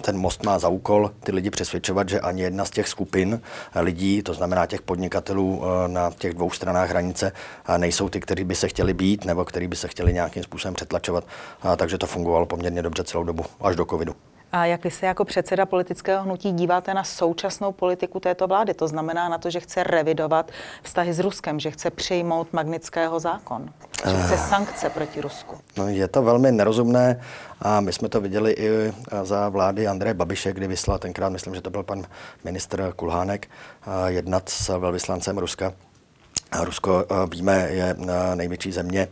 ten 0.01 0.17
most 0.17 0.43
má 0.43 0.59
za 0.59 0.67
úkol 0.67 1.11
ty 1.19 1.31
lidi 1.31 1.49
přesvědčovat, 1.49 2.09
že 2.09 2.19
ani 2.19 2.41
jedna 2.41 2.65
z 2.65 2.69
těch 2.69 2.87
skupin 2.87 3.41
lidí, 3.75 4.23
to 4.23 4.33
znamená 4.33 4.65
těch 4.65 4.81
podnikatelů 4.81 5.63
na 5.87 6.11
těch 6.17 6.33
dvou 6.33 6.51
stranách 6.51 6.89
hranice, 6.89 7.31
nejsou 7.77 8.09
ty, 8.09 8.19
kteří 8.19 8.43
by 8.43 8.55
se 8.55 8.67
chtěli 8.67 8.93
být 8.93 9.25
nebo 9.25 9.45
kteří 9.45 9.67
by 9.67 9.75
se 9.75 9.87
chtěli 9.87 10.13
nějakým 10.13 10.43
způsobem 10.43 10.73
přetlačovat. 10.73 11.23
Takže 11.77 11.97
to 11.97 12.07
funguje 12.07 12.30
fungoval 12.31 12.45
poměrně 12.45 12.81
dobře 12.81 13.03
celou 13.03 13.23
dobu, 13.23 13.45
až 13.61 13.75
do 13.75 13.85
covidu. 13.85 14.15
A 14.51 14.65
jak 14.65 14.83
vy 14.83 14.91
se 14.91 15.05
jako 15.05 15.25
předseda 15.25 15.65
politického 15.65 16.23
hnutí 16.23 16.51
díváte 16.51 16.93
na 16.93 17.03
současnou 17.03 17.71
politiku 17.71 18.19
této 18.19 18.47
vlády? 18.47 18.73
To 18.73 18.87
znamená 18.87 19.29
na 19.29 19.37
to, 19.37 19.49
že 19.49 19.59
chce 19.59 19.83
revidovat 19.83 20.51
vztahy 20.83 21.13
s 21.13 21.19
Ruskem, 21.19 21.59
že 21.59 21.71
chce 21.71 21.89
přijmout 21.89 22.53
magnického 22.53 23.19
zákon, 23.19 23.69
že 24.05 24.23
chce 24.23 24.33
eh. 24.33 24.37
sankce 24.37 24.89
proti 24.89 25.21
Rusku. 25.21 25.57
No, 25.77 25.87
je 25.87 26.07
to 26.07 26.23
velmi 26.23 26.51
nerozumné 26.51 27.21
a 27.61 27.81
my 27.81 27.93
jsme 27.93 28.09
to 28.09 28.21
viděli 28.21 28.51
i 28.51 28.67
eh, 28.67 28.91
za 29.25 29.49
vlády 29.49 29.87
Andreje 29.87 30.13
Babiše, 30.13 30.53
kdy 30.53 30.67
vyslal 30.67 30.99
tenkrát, 30.99 31.29
myslím, 31.29 31.55
že 31.55 31.61
to 31.61 31.69
byl 31.69 31.83
pan 31.83 32.03
ministr 32.43 32.93
Kulhánek, 32.95 33.47
eh, 33.47 34.11
jednat 34.11 34.49
s 34.49 34.79
velvyslancem 34.79 35.37
Ruska. 35.37 35.73
Rusko, 36.63 37.05
víme, 37.31 37.67
je 37.71 37.95
největší 38.35 38.71
země 38.71 39.07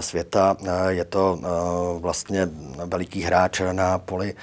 světa. 0.00 0.56
Je 0.88 1.04
to 1.04 1.38
vlastně 2.00 2.48
veliký 2.84 3.22
hráč 3.22 3.62
na 3.72 3.98
poli 3.98 4.34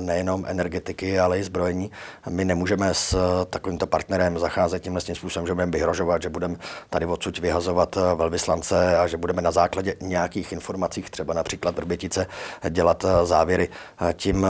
nejenom 0.00 0.44
energetiky, 0.48 1.20
ale 1.20 1.38
i 1.38 1.44
zbrojení. 1.44 1.90
My 2.28 2.44
nemůžeme 2.44 2.94
s 2.94 3.16
takovýmto 3.50 3.86
partnerem 3.86 4.38
zacházet 4.38 4.82
tímhle 4.82 5.00
tím 5.00 5.14
způsobem, 5.14 5.46
že 5.46 5.54
budeme 5.54 5.72
vyhrožovat, 5.72 6.22
že 6.22 6.28
budeme 6.28 6.56
tady 6.90 7.06
odsud 7.06 7.38
vyhazovat 7.38 7.98
velvyslance 8.14 8.98
a 8.98 9.06
že 9.06 9.16
budeme 9.16 9.42
na 9.42 9.50
základě 9.50 9.96
nějakých 10.00 10.52
informací, 10.52 11.02
třeba 11.02 11.34
například 11.34 11.76
Vrbětice, 11.76 12.26
dělat 12.70 13.04
závěry. 13.24 13.68
Tím 14.12 14.46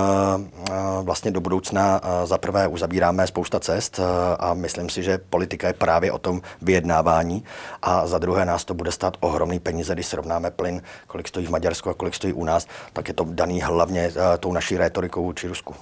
vlastně 1.02 1.30
do 1.30 1.40
budoucna 1.40 2.00
za 2.24 2.38
prvé 2.38 2.68
uzabíráme 2.68 3.26
spousta 3.26 3.60
cest 3.60 4.00
a 4.38 4.54
myslím 4.54 4.88
si, 4.88 5.02
že 5.02 5.18
politika 5.18 5.66
je 5.66 5.72
právě 5.72 6.12
o 6.12 6.18
tom 6.18 6.42
vyjednávání 6.62 7.44
a 7.82 8.06
za 8.06 8.18
druhé 8.18 8.44
nás 8.44 8.64
to 8.64 8.74
bude 8.74 8.92
stát 8.92 9.16
ohromný 9.20 9.60
peníze, 9.60 9.94
když 9.94 10.06
srovnáme 10.24 10.50
plyn, 10.50 10.82
kolik 11.06 11.28
stojí 11.28 11.46
v 11.46 11.50
Maďarsku 11.50 11.90
a 11.90 11.94
kolik 11.94 12.14
stojí 12.14 12.32
u 12.32 12.44
nás, 12.44 12.66
tak 12.92 13.08
je 13.08 13.14
to 13.14 13.24
daný 13.28 13.62
hlavně 13.62 14.12
tou 14.40 14.52
naší 14.52 14.76
rétorikou 14.76 15.24
vůči 15.24 15.48
Rusku. 15.48 15.74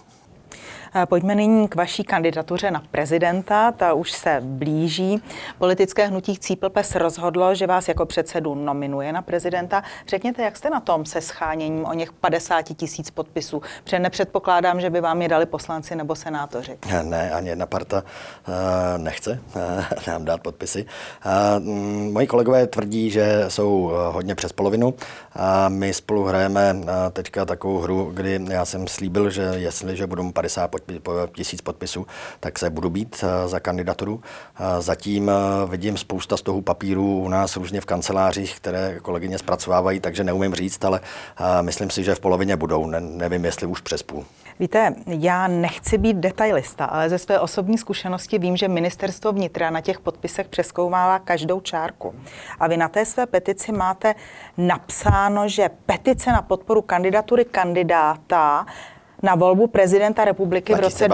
Pojďme 1.09 1.35
nyní 1.35 1.69
k 1.69 1.75
vaší 1.75 2.05
kandidatuře 2.05 2.71
na 2.71 2.83
prezidenta. 2.91 3.73
Ta 3.73 3.93
už 3.93 4.13
se 4.13 4.41
blíží. 4.45 5.23
Politické 5.59 6.07
hnutí 6.07 6.39
Cíplpes 6.39 6.95
rozhodlo, 6.95 7.55
že 7.55 7.67
vás 7.67 7.89
jako 7.89 8.07
předsedu 8.07 8.55
nominuje 8.55 9.13
na 9.13 9.23
prezidenta. 9.23 9.83
Řekněte, 10.09 10.43
jak 10.43 10.57
jste 10.57 10.71
na 10.71 10.81
tom 10.81 11.05
se 11.05 11.21
scháněním 11.21 11.85
o 11.85 11.93
něch 11.93 12.13
50 12.13 12.63
tisíc 12.63 13.11
podpisů? 13.11 13.63
Protože 13.85 13.99
nepředpokládám, 13.99 14.81
že 14.81 14.91
by 14.91 15.01
vám 15.01 15.23
je 15.23 15.29
dali 15.29 15.47
poslanci 15.47 15.97
nebo 15.97 16.15
senátoři. 16.15 16.79
Ne, 17.03 17.31
ani 17.31 17.49
jedna 17.49 17.67
parta 17.67 18.03
uh, 18.49 19.03
nechce 19.03 19.41
uh, 19.57 19.63
nám 20.07 20.25
dát 20.25 20.41
podpisy. 20.41 20.87
Uh, 21.27 21.65
moji 22.13 22.27
kolegové 22.27 22.67
tvrdí, 22.67 23.11
že 23.11 23.45
jsou 23.49 23.93
hodně 24.11 24.35
přes 24.35 24.53
polovinu. 24.53 24.95
A 25.37 25.69
my 25.69 25.95
spolu 25.95 26.25
hrajeme 26.25 26.77
teďka 27.13 27.45
takovou 27.45 27.79
hru, 27.79 28.11
kdy 28.15 28.41
já 28.49 28.65
jsem 28.65 28.89
slíbil, 28.89 29.31
že 29.31 29.43
jestliže 29.43 30.07
budou 30.07 30.33
50 30.33 30.71
tisíc 31.35 31.61
podpisů, 31.61 32.07
tak 32.41 32.59
se 32.59 32.71
budu 32.71 32.91
být 32.91 33.25
za 33.47 33.61
kandidaturu. 33.61 34.21
Zatím 34.79 35.31
vidím 35.69 35.97
spousta 35.97 36.37
z 36.37 36.43
toho 36.43 36.63
papírů 36.63 37.21
u 37.21 37.29
nás 37.29 37.57
různě 37.57 37.81
v 37.81 37.87
kancelářích, 37.87 38.57
které 38.57 38.99
kolegyně 39.03 39.39
zpracovávají, 39.39 40.01
takže 40.01 40.25
neumím 40.25 40.55
říct, 40.55 40.85
ale 40.85 41.01
myslím 41.61 41.91
si, 41.91 42.05
že 42.05 42.15
v 42.15 42.21
polovině 42.21 42.57
budou. 42.57 42.87
Ne, 42.87 43.01
nevím, 43.01 43.45
jestli 43.45 43.67
už 43.67 43.81
přes 43.81 44.03
půl. 44.03 44.25
Víte, 44.61 44.95
já 45.07 45.49
nechci 45.49 45.99
být 45.99 46.17
detailista, 46.17 46.85
ale 46.85 47.09
ze 47.09 47.19
své 47.19 47.41
osobní 47.41 47.79
zkušenosti 47.79 48.39
vím, 48.39 48.57
že 48.57 48.69
ministerstvo 48.69 49.33
vnitra 49.33 49.71
na 49.71 49.81
těch 49.81 50.01
podpisech 50.01 50.49
přeskoumává 50.49 51.19
každou 51.19 51.61
čárku. 51.61 52.15
A 52.59 52.69
vy 52.69 52.77
na 52.77 52.89
té 52.89 53.05
své 53.05 53.27
petici 53.27 53.73
máte 53.73 54.15
napsáno, 55.23 55.49
že 55.49 55.71
petice 55.87 56.33
na 56.33 56.43
podporu 56.43 56.83
kandidatury 56.83 57.45
kandidáta 57.45 58.67
na 59.23 59.35
volbu 59.35 59.67
prezidenta 59.67 60.25
republiky 60.25 60.75
2022. 60.75 60.79
v 60.79 60.83
roce 60.83 61.09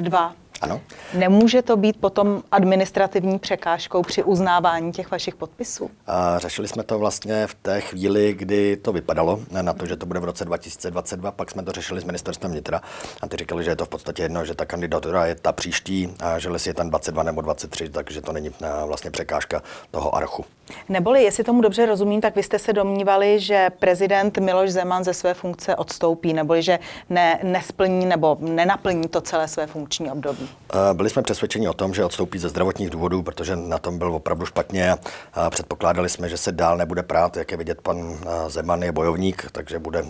2022. 0.00 0.43
Ano. 0.64 0.80
Nemůže 1.14 1.62
to 1.62 1.76
být 1.76 1.96
potom 1.96 2.42
administrativní 2.50 3.38
překážkou 3.38 4.02
při 4.02 4.22
uznávání 4.22 4.92
těch 4.92 5.10
vašich 5.10 5.34
podpisů? 5.34 5.90
A 6.06 6.38
řešili 6.38 6.68
jsme 6.68 6.82
to 6.82 6.98
vlastně 6.98 7.46
v 7.46 7.54
té 7.54 7.80
chvíli, 7.80 8.34
kdy 8.34 8.76
to 8.76 8.92
vypadalo, 8.92 9.40
na 9.62 9.72
to, 9.72 9.86
že 9.86 9.96
to 9.96 10.06
bude 10.06 10.20
v 10.20 10.24
roce 10.24 10.44
2022, 10.44 11.32
pak 11.32 11.50
jsme 11.50 11.62
to 11.62 11.72
řešili 11.72 12.00
s 12.00 12.04
ministerstvem 12.04 12.52
vnitra 12.52 12.80
a 13.20 13.28
ty 13.28 13.36
říkali, 13.36 13.64
že 13.64 13.70
je 13.70 13.76
to 13.76 13.84
v 13.84 13.88
podstatě 13.88 14.22
jedno, 14.22 14.44
že 14.44 14.54
ta 14.54 14.64
kandidatura 14.64 15.26
je 15.26 15.34
ta 15.34 15.52
příští 15.52 16.14
a 16.20 16.38
že 16.38 16.48
les 16.48 16.66
je 16.66 16.74
tam 16.74 16.90
22 16.90 17.22
nebo 17.22 17.40
23, 17.40 17.88
takže 17.88 18.20
to 18.20 18.32
není 18.32 18.50
vlastně 18.86 19.10
překážka 19.10 19.62
toho 19.90 20.14
archu. 20.14 20.44
Neboli, 20.88 21.22
jestli 21.22 21.44
tomu 21.44 21.60
dobře 21.60 21.86
rozumím, 21.86 22.20
tak 22.20 22.36
vy 22.36 22.42
jste 22.42 22.58
se 22.58 22.72
domnívali, 22.72 23.40
že 23.40 23.70
prezident 23.78 24.38
Miloš 24.38 24.70
Zeman 24.70 25.04
ze 25.04 25.14
své 25.14 25.34
funkce 25.34 25.76
odstoupí, 25.76 26.32
neboli 26.32 26.62
že 26.62 26.78
ne, 27.10 27.40
nesplní 27.42 28.06
nebo 28.06 28.36
nenaplní 28.40 29.08
to 29.08 29.20
celé 29.20 29.48
své 29.48 29.66
funkční 29.66 30.10
období. 30.10 30.48
Byli 30.92 31.10
jsme 31.10 31.22
přesvědčeni 31.22 31.68
o 31.68 31.74
tom, 31.74 31.94
že 31.94 32.04
odstoupí 32.04 32.38
ze 32.38 32.48
zdravotních 32.48 32.90
důvodů, 32.90 33.22
protože 33.22 33.56
na 33.56 33.78
tom 33.78 33.98
byl 33.98 34.14
opravdu 34.14 34.46
špatně 34.46 34.94
a 35.34 35.50
předpokládali 35.50 36.08
jsme, 36.08 36.28
že 36.28 36.36
se 36.36 36.52
dál 36.52 36.76
nebude 36.76 37.02
prát. 37.02 37.36
Jak 37.36 37.50
je 37.50 37.56
vidět, 37.56 37.80
pan 37.80 38.18
Zeman 38.48 38.82
je 38.82 38.92
bojovník, 38.92 39.48
takže 39.52 39.78
bude 39.78 40.04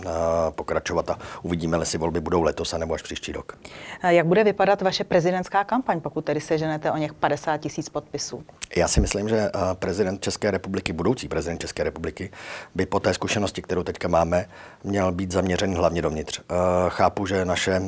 pokračovat 0.49 1.09
a 1.09 1.19
uvidíme, 1.41 1.77
jestli 1.77 1.97
volby 1.97 2.21
budou 2.21 2.41
letos 2.41 2.73
nebo 2.77 2.93
až 2.93 3.01
příští 3.01 3.31
rok. 3.31 3.57
Jak 4.03 4.25
bude 4.25 4.43
vypadat 4.43 4.81
vaše 4.81 5.03
prezidentská 5.03 5.63
kampaň, 5.63 6.01
pokud 6.01 6.25
tedy 6.25 6.41
seženete 6.41 6.91
o 6.91 6.97
něch 6.97 7.13
50 7.13 7.57
tisíc 7.57 7.89
podpisů? 7.89 8.43
Já 8.75 8.87
si 8.87 9.01
myslím, 9.01 9.29
že 9.29 9.49
prezident 9.73 10.21
České 10.21 10.51
republiky, 10.51 10.93
budoucí 10.93 11.27
prezident 11.27 11.59
České 11.59 11.83
republiky, 11.83 12.31
by 12.75 12.85
po 12.85 12.99
té 12.99 13.13
zkušenosti, 13.13 13.61
kterou 13.61 13.83
teďka 13.83 14.07
máme, 14.07 14.45
měl 14.83 15.11
být 15.11 15.31
zaměřen 15.31 15.75
hlavně 15.75 16.01
dovnitř. 16.01 16.41
Chápu, 16.89 17.25
že 17.25 17.45
naše 17.45 17.81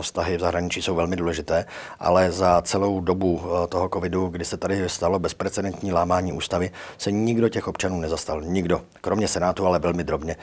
vztahy 0.00 0.36
v 0.36 0.40
zahraničí 0.40 0.82
jsou 0.82 0.94
velmi 0.94 1.16
důležité, 1.16 1.64
ale 2.04 2.32
za 2.32 2.62
celou 2.62 3.00
dobu 3.00 3.40
toho 3.68 3.88
covidu, 3.88 4.28
kdy 4.28 4.44
se 4.44 4.56
tady 4.56 4.88
stalo 4.88 5.18
bezprecedentní 5.18 5.92
lámání 5.92 6.32
ústavy, 6.32 6.70
se 6.98 7.10
nikdo 7.10 7.48
těch 7.48 7.68
občanů 7.68 8.00
nezastal. 8.00 8.42
Nikdo. 8.42 8.80
Kromě 9.00 9.28
Senátu, 9.28 9.66
ale 9.66 9.78
velmi 9.78 10.04
drobně. 10.04 10.36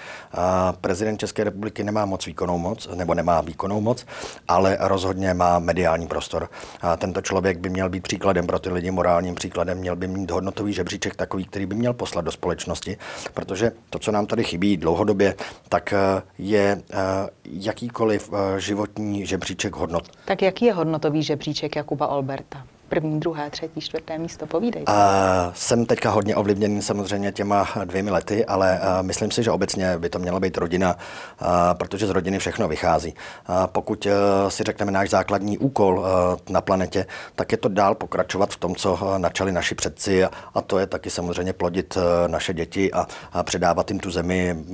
Prezident 0.82 1.18
České 1.18 1.44
republiky 1.44 1.84
nemá 1.84 2.06
moc 2.06 2.26
výkonnou 2.26 2.58
moc, 2.58 2.90
nebo 2.96 3.14
nemá 3.14 3.42
výkonnou 3.42 3.82
moc, 3.82 4.06
ale 4.48 4.78
rozhodně 4.80 5.34
má 5.34 5.60
mediální 5.60 6.08
prostor. 6.08 6.50
Tento 6.98 7.22
člověk 7.22 7.58
by 7.58 7.70
měl 7.70 7.90
být 7.90 8.04
příkladem 8.04 8.48
pro 8.48 8.60
ty 8.60 8.70
lidi, 8.70 8.92
morálním 8.92 9.36
příkladem, 9.36 9.78
měl 9.78 9.96
by 9.96 10.08
mít 10.08 10.32
hodnotový 10.32 10.74
žebříček 10.74 11.16
takový, 11.16 11.46
který 11.46 11.66
by 11.66 11.76
měl 11.76 11.94
poslat 11.94 12.26
do 12.26 12.32
společnosti, 12.32 12.98
protože 13.34 13.72
to, 13.90 14.00
co 14.00 14.12
nám 14.12 14.26
tady 14.26 14.44
chybí 14.44 14.78
dlouhodobě, 14.78 15.36
tak 15.70 15.94
eh, 15.94 16.22
je 16.38 16.82
eh, 16.92 16.98
jakýkoliv 17.44 18.30
eh, 18.34 18.60
životní 18.60 19.26
žebříček 19.26 19.76
hodnot. 19.76 20.10
Tak 20.26 20.42
jaký 20.42 20.66
je 20.66 20.74
hodnotový 20.74 21.24
žebříček 21.24 21.41
Jakuba 21.70 22.08
Olberta? 22.08 22.66
První, 22.92 23.20
druhé, 23.20 23.50
třetí, 23.50 23.82
čtvrté 23.82 24.18
místo? 24.18 24.46
Povídejte. 24.48 24.92
A 24.92 25.52
jsem 25.56 25.86
teďka 25.86 26.10
hodně 26.10 26.36
ovlivněný 26.36 26.82
samozřejmě 26.82 27.32
těma 27.32 27.68
dvěmi 27.86 28.12
lety, 28.12 28.46
ale 28.46 28.80
a 28.80 29.02
myslím 29.02 29.32
si, 29.32 29.44
že 29.44 29.52
obecně 29.52 29.98
by 29.98 30.10
to 30.10 30.20
měla 30.20 30.40
být 30.40 30.58
rodina, 30.58 30.96
a 31.40 31.74
protože 31.74 32.08
z 32.08 32.10
rodiny 32.10 32.40
všechno 32.40 32.68
vychází. 32.68 33.14
A 33.48 33.68
pokud 33.68 34.08
si 34.48 34.64
řekneme 34.64 34.92
náš 34.92 35.10
základní 35.10 35.58
úkol 35.58 36.06
na 36.50 36.62
planetě, 36.62 37.06
tak 37.36 37.52
je 37.52 37.58
to 37.58 37.70
dál 37.70 37.96
pokračovat 37.96 38.50
v 38.50 38.58
tom, 38.58 38.76
co 38.76 39.18
načali 39.18 39.52
naši 39.52 39.76
předci 39.76 40.24
a 40.26 40.62
to 40.62 40.80
je 40.80 40.88
taky 40.88 41.10
samozřejmě 41.10 41.54
plodit 41.54 41.98
naše 42.28 42.54
děti 42.54 42.94
a, 42.94 43.08
a 43.34 43.44
předávat 43.44 43.92
jim 43.92 44.00
tu 44.00 44.12
zemi, 44.12 44.66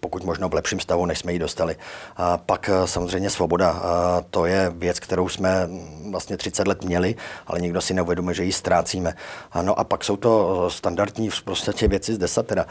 pokud 0.00 0.24
možno 0.24 0.48
v 0.48 0.54
lepším 0.54 0.80
stavu, 0.80 1.06
než 1.06 1.18
jsme 1.18 1.32
ji 1.32 1.38
dostali. 1.38 1.76
A 2.16 2.38
pak 2.38 2.70
samozřejmě 2.84 3.30
svoboda. 3.30 3.82
To 4.30 4.46
je 4.46 4.72
věc, 4.74 5.00
kterou 5.00 5.28
jsme 5.28 5.68
vlastně 6.10 6.36
30 6.36 6.68
let 6.68 6.84
měli, 6.84 7.14
ale 7.46 7.57
nikdo 7.60 7.80
si 7.80 7.94
neuvědomuje, 7.94 8.34
že 8.34 8.44
ji 8.44 8.52
ztrácíme. 8.52 9.14
No 9.62 9.78
a 9.78 9.84
pak 9.84 10.04
jsou 10.04 10.16
to 10.16 10.70
standardní 10.70 11.30
v 11.30 11.42
podstatě 11.42 11.88
věci 11.88 12.14
z 12.14 12.18
desatera. 12.18 12.66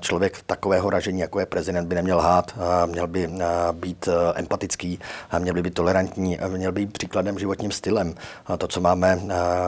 Člověk 0.00 0.42
takového 0.46 0.90
ražení, 0.90 1.20
jako 1.20 1.40
je 1.40 1.46
prezident, 1.46 1.88
by 1.88 1.94
neměl 1.94 2.20
hát, 2.20 2.54
měl 2.86 3.06
by 3.06 3.30
být 3.72 4.08
empatický, 4.34 4.98
měl 5.38 5.54
by 5.54 5.62
být 5.62 5.74
tolerantní, 5.74 6.38
měl 6.48 6.72
by 6.72 6.80
být 6.80 6.92
příkladem 6.92 7.38
životním 7.38 7.72
stylem. 7.72 8.14
To, 8.58 8.68
co 8.68 8.80
máme 8.80 9.20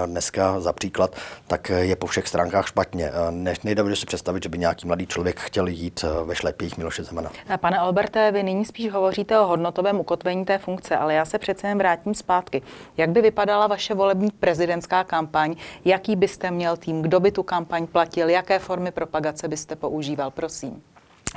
dneska 0.07 0.61
za 0.61 0.73
příklad, 0.73 1.17
tak 1.47 1.69
je 1.69 1.97
po 1.97 2.07
všech 2.07 2.29
stránkách 2.29 2.69
špatně. 2.69 3.13
Ne, 3.31 3.55
nejde 3.65 3.97
si 3.97 4.07
představit, 4.07 4.43
že 4.43 4.49
by 4.49 4.59
nějaký 4.59 4.87
mladý 4.87 5.07
člověk 5.07 5.41
chtěl 5.41 5.67
jít 5.67 6.05
ve 6.25 6.35
šlepích 6.35 6.79
Miloše 6.79 7.05
Zemana. 7.05 7.31
Pane 7.61 7.79
Alberte, 7.79 8.33
vy 8.33 8.43
nyní 8.43 8.65
spíš 8.65 8.93
hovoříte 8.93 9.41
o 9.41 9.47
hodnotovém 9.47 10.01
ukotvení 10.01 10.45
té 10.45 10.59
funkce, 10.59 10.97
ale 10.97 11.15
já 11.15 11.25
se 11.25 11.39
přece 11.39 11.69
jen 11.69 11.79
vrátím 11.79 12.15
zpátky. 12.15 12.63
Jak 12.97 13.11
by 13.11 13.23
vypadala 13.23 13.67
vaše 13.67 13.95
volební 13.95 14.30
prezidentská 14.33 15.05
kampaň? 15.05 15.57
Jaký 15.85 16.17
byste 16.17 16.51
měl 16.51 16.77
tým? 16.77 17.03
Kdo 17.03 17.21
by 17.21 17.33
tu 17.33 17.43
kampaň 17.43 17.87
platil? 17.87 18.29
Jaké 18.29 18.59
formy 18.59 18.91
propagace 18.91 19.49
byste 19.49 19.77
používal? 19.77 20.31
Prosím. 20.31 20.83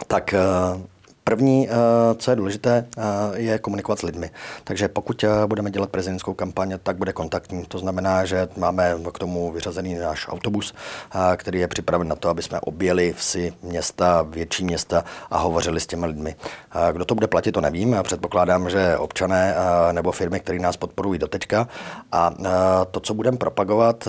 Tak 0.07 0.33
První, 1.23 1.69
eh, 1.69 1.73
co 2.17 2.31
je 2.31 2.35
důležité, 2.35 2.85
eh, 2.97 3.01
je 3.35 3.59
komunikovat 3.59 3.99
s 3.99 4.01
lidmi. 4.01 4.31
Takže 4.63 4.87
pokud 4.87 5.23
eh, 5.23 5.27
budeme 5.47 5.71
dělat 5.71 5.89
prezidentskou 5.89 6.33
kampaň, 6.33 6.73
tak 6.83 6.97
bude 6.97 7.13
kontaktní. 7.13 7.65
To 7.65 7.79
znamená, 7.79 8.25
že 8.25 8.47
máme 8.57 8.95
k 9.13 9.19
tomu 9.19 9.51
vyřazený 9.51 9.95
náš 9.95 10.27
autobus, 10.27 10.73
který 11.35 11.59
je 11.59 11.67
připraven 11.67 12.07
na 12.07 12.15
to, 12.15 12.29
aby 12.29 12.41
jsme 12.41 12.59
objeli 12.59 13.13
vsi, 13.13 13.53
města, 13.61 14.21
větší 14.21 14.63
města 14.63 15.03
a 15.31 15.37
hovořili 15.37 15.79
s 15.79 15.87
těmi 15.87 16.05
lidmi. 16.05 16.35
Kdo 16.91 17.05
to 17.05 17.15
bude 17.15 17.27
platit, 17.27 17.51
to 17.51 17.61
nevím. 17.61 17.95
Předpokládám, 18.03 18.69
že 18.69 18.97
občané 18.97 19.55
nebo 19.91 20.11
firmy, 20.11 20.39
které 20.39 20.59
nás 20.59 20.77
podporují 20.77 21.19
do 21.19 21.27
teďka. 21.27 21.67
A 22.11 22.33
to, 22.91 22.99
co 22.99 23.13
budeme 23.13 23.37
propagovat, 23.37 24.07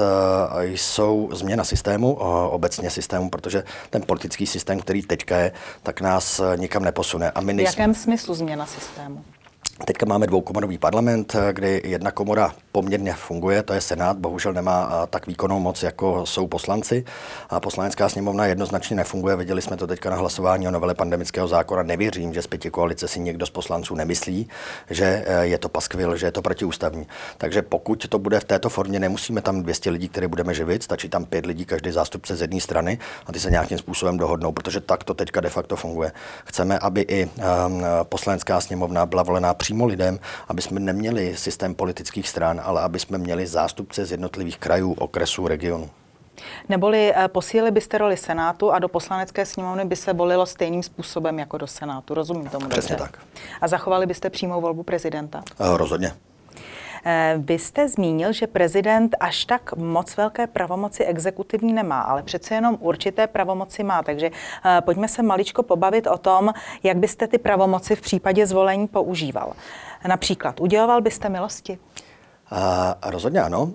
jsou 0.63 1.31
změna 1.33 1.65
systému, 1.65 2.15
obecně 2.51 2.91
systému, 2.91 3.31
protože 3.31 3.65
ten 3.91 4.03
politický 4.03 4.47
systém, 4.47 4.81
který 4.81 5.03
teďka 5.03 5.37
je, 5.37 5.53
tak 5.83 6.01
nás 6.01 6.41
nikam 6.57 6.85
neposlouchá 6.85 7.04
posune. 7.05 7.31
A 7.31 7.41
my 7.41 7.53
nejsme... 7.53 7.73
V 7.73 7.79
jakém 7.79 7.95
smyslu 7.95 8.35
změna 8.35 8.67
systému? 8.67 9.25
Teďka 9.75 10.07
máme 10.07 10.27
dvoukomorový 10.27 10.79
parlament, 10.79 11.37
kdy 11.53 11.83
jedna 11.85 12.11
komora 12.11 12.53
poměrně 12.73 13.13
funguje, 13.13 13.63
to 13.63 13.73
je 13.73 13.81
Senát, 13.81 14.17
bohužel 14.17 14.53
nemá 14.53 15.07
tak 15.11 15.27
výkonnou 15.27 15.61
moc, 15.61 15.83
jako 15.83 16.27
jsou 16.27 16.47
poslanci. 16.47 17.05
A 17.51 17.61
poslanecká 17.61 18.09
sněmovna 18.09 18.47
jednoznačně 18.47 18.97
nefunguje, 18.97 19.37
viděli 19.37 19.63
jsme 19.63 19.77
to 19.77 19.87
teďka 19.87 20.11
na 20.11 20.17
hlasování 20.17 20.69
o 20.69 20.71
novele 20.71 20.95
pandemického 20.95 21.49
zákona. 21.49 21.83
Nevěřím, 21.83 22.35
že 22.35 22.43
z 22.43 22.47
pěti 22.47 22.71
koalice 22.71 23.09
si 23.09 23.21
někdo 23.21 23.47
z 23.47 23.51
poslanců 23.51 23.95
nemyslí, 23.95 24.49
že 24.91 25.25
e, 25.27 25.47
je 25.47 25.59
to 25.59 25.69
paskvil, 25.69 26.17
že 26.17 26.27
je 26.27 26.33
to 26.33 26.43
protiústavní. 26.43 27.07
Takže 27.39 27.63
pokud 27.63 28.09
to 28.09 28.19
bude 28.19 28.41
v 28.41 28.45
této 28.45 28.69
formě, 28.69 29.01
nemusíme 29.01 29.41
tam 29.41 29.63
200 29.63 29.91
lidí, 29.91 30.09
které 30.09 30.29
budeme 30.29 30.55
živit, 30.55 30.83
stačí 30.83 31.09
tam 31.09 31.25
pět 31.25 31.47
lidí, 31.47 31.65
každý 31.65 31.91
zástupce 31.91 32.37
z 32.37 32.41
jedné 32.41 32.61
strany 32.61 32.99
a 33.27 33.33
ty 33.33 33.41
se 33.41 33.51
nějakým 33.51 33.79
způsobem 33.79 34.19
dohodnou, 34.19 34.53
protože 34.53 34.81
tak 34.81 35.05
to 35.05 35.15
teďka 35.15 35.41
de 35.41 35.51
facto 35.51 35.77
funguje. 35.77 36.13
Chceme, 36.45 36.79
aby 36.79 37.01
i 37.01 37.27
um, 37.27 37.85
poslanecká 38.03 38.61
sněmovna 38.61 39.07
byla 39.07 39.23
volená 39.23 39.55
přímo 39.65 39.87
lidem, 39.87 40.19
aby 40.49 40.63
jsme 40.63 40.81
neměli 40.81 41.37
systém 41.37 41.75
politických 41.75 42.29
stran, 42.29 42.61
ale 42.65 42.83
aby 42.83 42.99
jsme 42.99 43.19
měli 43.19 43.47
zástupce 43.47 44.05
z 44.05 44.11
jednotlivých 44.11 44.59
krajů, 44.59 44.93
okresů, 44.93 45.49
regionů. 45.49 45.91
Neboli 46.69 47.13
eh, 47.17 47.29
posílili 47.29 47.71
byste 47.71 47.99
roli 47.99 48.17
Senátu 48.17 48.73
a 48.73 48.79
do 48.79 48.89
poslanecké 48.89 49.47
sněmovny 49.47 49.85
by 49.85 49.97
se 49.97 50.13
volilo 50.13 50.47
stejným 50.47 50.83
způsobem 50.83 51.39
jako 51.39 51.59
do 51.59 51.67
Senátu. 51.67 52.15
Rozumím 52.15 52.49
tomu 52.49 52.69
Přesně 52.69 52.97
dobře. 52.97 53.13
tak. 53.13 53.23
A 53.61 53.69
zachovali 53.69 54.07
byste 54.07 54.31
přímou 54.31 54.61
volbu 54.61 54.83
prezidenta? 54.83 55.43
Eh, 55.61 55.77
rozhodně. 55.77 56.13
Eh, 57.05 57.35
vy 57.39 57.59
jste 57.59 57.89
zmínil, 57.89 58.33
že 58.33 58.47
prezident 58.47 59.17
až 59.21 59.45
tak 59.45 59.77
moc 59.77 60.17
velké 60.17 60.47
pravomoci 60.47 61.05
exekutivní 61.05 61.73
nemá, 61.73 62.01
ale 62.01 62.23
přece 62.23 62.55
jenom 62.55 62.77
určité 62.81 63.27
pravomoci 63.27 63.85
má. 63.85 64.03
Takže 64.03 64.31
pojďme 64.81 65.09
se 65.09 65.23
maličko 65.23 65.63
pobavit 65.63 66.07
o 66.07 66.19
tom, 66.19 66.53
jak 66.83 66.97
byste 66.97 67.27
ty 67.27 67.39
pravomoci 67.39 67.97
v 67.97 68.01
případě 68.01 68.47
zvolení 68.47 68.89
používal. 68.89 69.53
Například, 70.09 70.61
uděloval 70.61 71.01
byste 71.01 71.29
milosti? 71.29 71.79
Rozhodně 73.07 73.41
ano. 73.41 73.73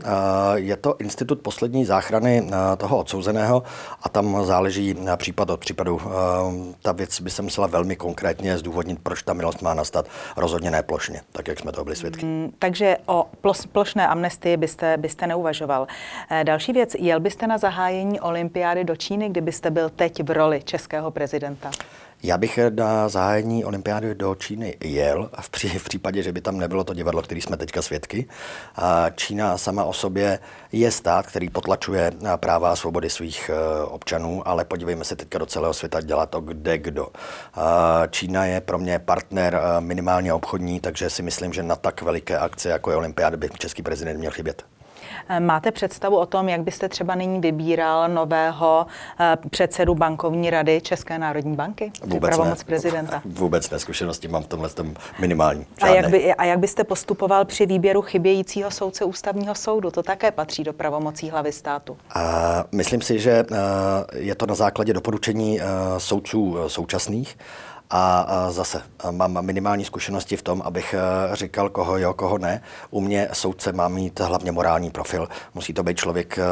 Je 0.55 0.75
to 0.75 0.95
institut 0.97 1.41
poslední 1.41 1.85
záchrany 1.85 2.49
toho 2.77 2.97
odsouzeného 2.97 3.63
a 4.03 4.09
tam 4.09 4.45
záleží 4.45 4.95
případ 5.15 5.49
od 5.49 5.59
případu. 5.59 6.01
Ta 6.81 6.91
věc 6.91 7.21
by 7.21 7.29
se 7.29 7.41
musela 7.41 7.67
velmi 7.67 7.95
konkrétně 7.95 8.57
zdůvodnit, 8.57 8.99
proč 9.03 9.23
ta 9.23 9.33
milost 9.33 9.61
má 9.61 9.73
nastat. 9.73 10.07
Rozhodně 10.37 10.71
ne 10.71 10.83
plošně, 10.83 11.21
tak 11.31 11.47
jak 11.47 11.59
jsme 11.59 11.71
to 11.71 11.83
byli 11.83 11.95
svědky. 11.95 12.25
Mm, 12.25 12.53
takže 12.59 12.97
o 13.05 13.25
plošné 13.71 14.07
amnestii 14.07 14.57
byste, 14.57 14.97
byste 14.97 15.27
neuvažoval. 15.27 15.87
E, 16.31 16.43
další 16.43 16.73
věc, 16.73 16.95
jel 16.99 17.19
byste 17.19 17.47
na 17.47 17.57
zahájení 17.57 18.19
olympiády 18.19 18.83
do 18.83 18.95
Číny, 18.95 19.29
kdybyste 19.29 19.71
byl 19.71 19.89
teď 19.89 20.23
v 20.23 20.31
roli 20.31 20.63
českého 20.63 21.11
prezidenta? 21.11 21.71
Já 22.23 22.37
bych 22.37 22.59
na 22.75 23.09
zahájení 23.09 23.65
olympiády 23.65 24.15
do 24.15 24.35
Číny 24.35 24.77
jel 24.83 25.29
v, 25.41 25.49
pří, 25.49 25.69
v 25.69 25.83
případě, 25.83 26.23
že 26.23 26.31
by 26.31 26.41
tam 26.41 26.57
nebylo 26.57 26.83
to 26.83 26.93
divadlo, 26.93 27.21
který 27.21 27.41
jsme 27.41 27.57
teďka 27.57 27.81
svědky. 27.81 28.27
Čína 29.15 29.57
sama 29.57 29.83
o 29.83 29.93
sobě 29.93 30.39
je 30.71 30.91
stát, 30.91 31.27
který 31.27 31.49
potlačuje 31.49 32.11
práva 32.35 32.71
a 32.71 32.75
svobody 32.75 33.09
svých 33.09 33.49
e, 33.49 33.83
občanů, 33.83 34.47
ale 34.47 34.65
podívejme 34.65 35.05
se 35.05 35.15
teďka 35.15 35.37
do 35.37 35.45
celého 35.45 35.73
světa, 35.73 36.01
dělá 36.01 36.25
to 36.25 36.41
kde 36.41 36.77
kdo. 36.77 37.07
Čína 38.09 38.45
je 38.45 38.61
pro 38.61 38.77
mě 38.77 38.99
partner 38.99 39.55
e, 39.55 39.81
minimálně 39.81 40.33
obchodní, 40.33 40.79
takže 40.79 41.09
si 41.09 41.23
myslím, 41.23 41.53
že 41.53 41.63
na 41.63 41.75
tak 41.75 42.01
veliké 42.01 42.37
akce, 42.37 42.69
jako 42.69 42.91
je 42.91 42.97
olympiáda, 42.97 43.37
by 43.37 43.49
český 43.57 43.81
prezident 43.83 44.17
měl 44.17 44.31
chybět. 44.31 44.78
Máte 45.39 45.71
představu 45.71 46.17
o 46.17 46.25
tom, 46.25 46.49
jak 46.49 46.61
byste 46.61 46.89
třeba 46.89 47.15
nyní 47.15 47.39
vybíral 47.39 48.09
nového 48.09 48.85
eh, 49.19 49.37
předsedu 49.49 49.95
bankovní 49.95 50.49
rady 50.49 50.81
České 50.81 51.19
národní 51.19 51.55
banky? 51.55 51.91
Vůbec 52.03 52.37
ne. 52.37 52.55
prezidenta. 52.65 53.21
Vůbec 53.25 53.69
ne. 53.69 53.79
Zkušenosti 53.79 54.27
mám 54.27 54.43
v 54.43 54.47
tomhle 54.47 54.69
tom 54.69 54.93
minimální. 55.19 55.65
A 55.81 55.87
jak, 55.87 56.09
by, 56.09 56.33
a 56.33 56.43
jak 56.43 56.59
byste 56.59 56.83
postupoval 56.83 57.45
při 57.45 57.65
výběru 57.65 58.01
chybějícího 58.01 58.71
soudce 58.71 59.05
ústavního 59.05 59.55
soudu? 59.55 59.91
To 59.91 60.03
také 60.03 60.31
patří 60.31 60.63
do 60.63 60.73
pravomocí 60.73 61.29
hlavy 61.29 61.51
státu. 61.51 61.97
A 62.15 62.63
myslím 62.71 63.01
si, 63.01 63.19
že 63.19 63.31
eh, 63.31 63.55
je 64.15 64.35
to 64.35 64.45
na 64.45 64.55
základě 64.55 64.93
doporučení 64.93 65.61
eh, 65.61 65.65
soudců 65.97 66.57
současných. 66.67 67.37
A 67.91 68.27
zase 68.51 68.81
mám 69.11 69.45
minimální 69.45 69.85
zkušenosti 69.85 70.37
v 70.37 70.41
tom, 70.41 70.61
abych 70.65 70.95
eh, 70.97 71.35
říkal, 71.35 71.69
koho 71.69 71.97
jo, 71.97 72.13
koho 72.13 72.37
ne. 72.37 72.61
U 72.89 73.01
mě 73.01 73.27
soudce 73.33 73.71
má 73.71 73.87
mít 73.87 74.19
hlavně 74.19 74.51
morální 74.51 74.89
profil. 74.89 75.27
Musí 75.53 75.73
to 75.73 75.83
být 75.83 75.97
člověk, 75.97 76.39
eh, 76.39 76.43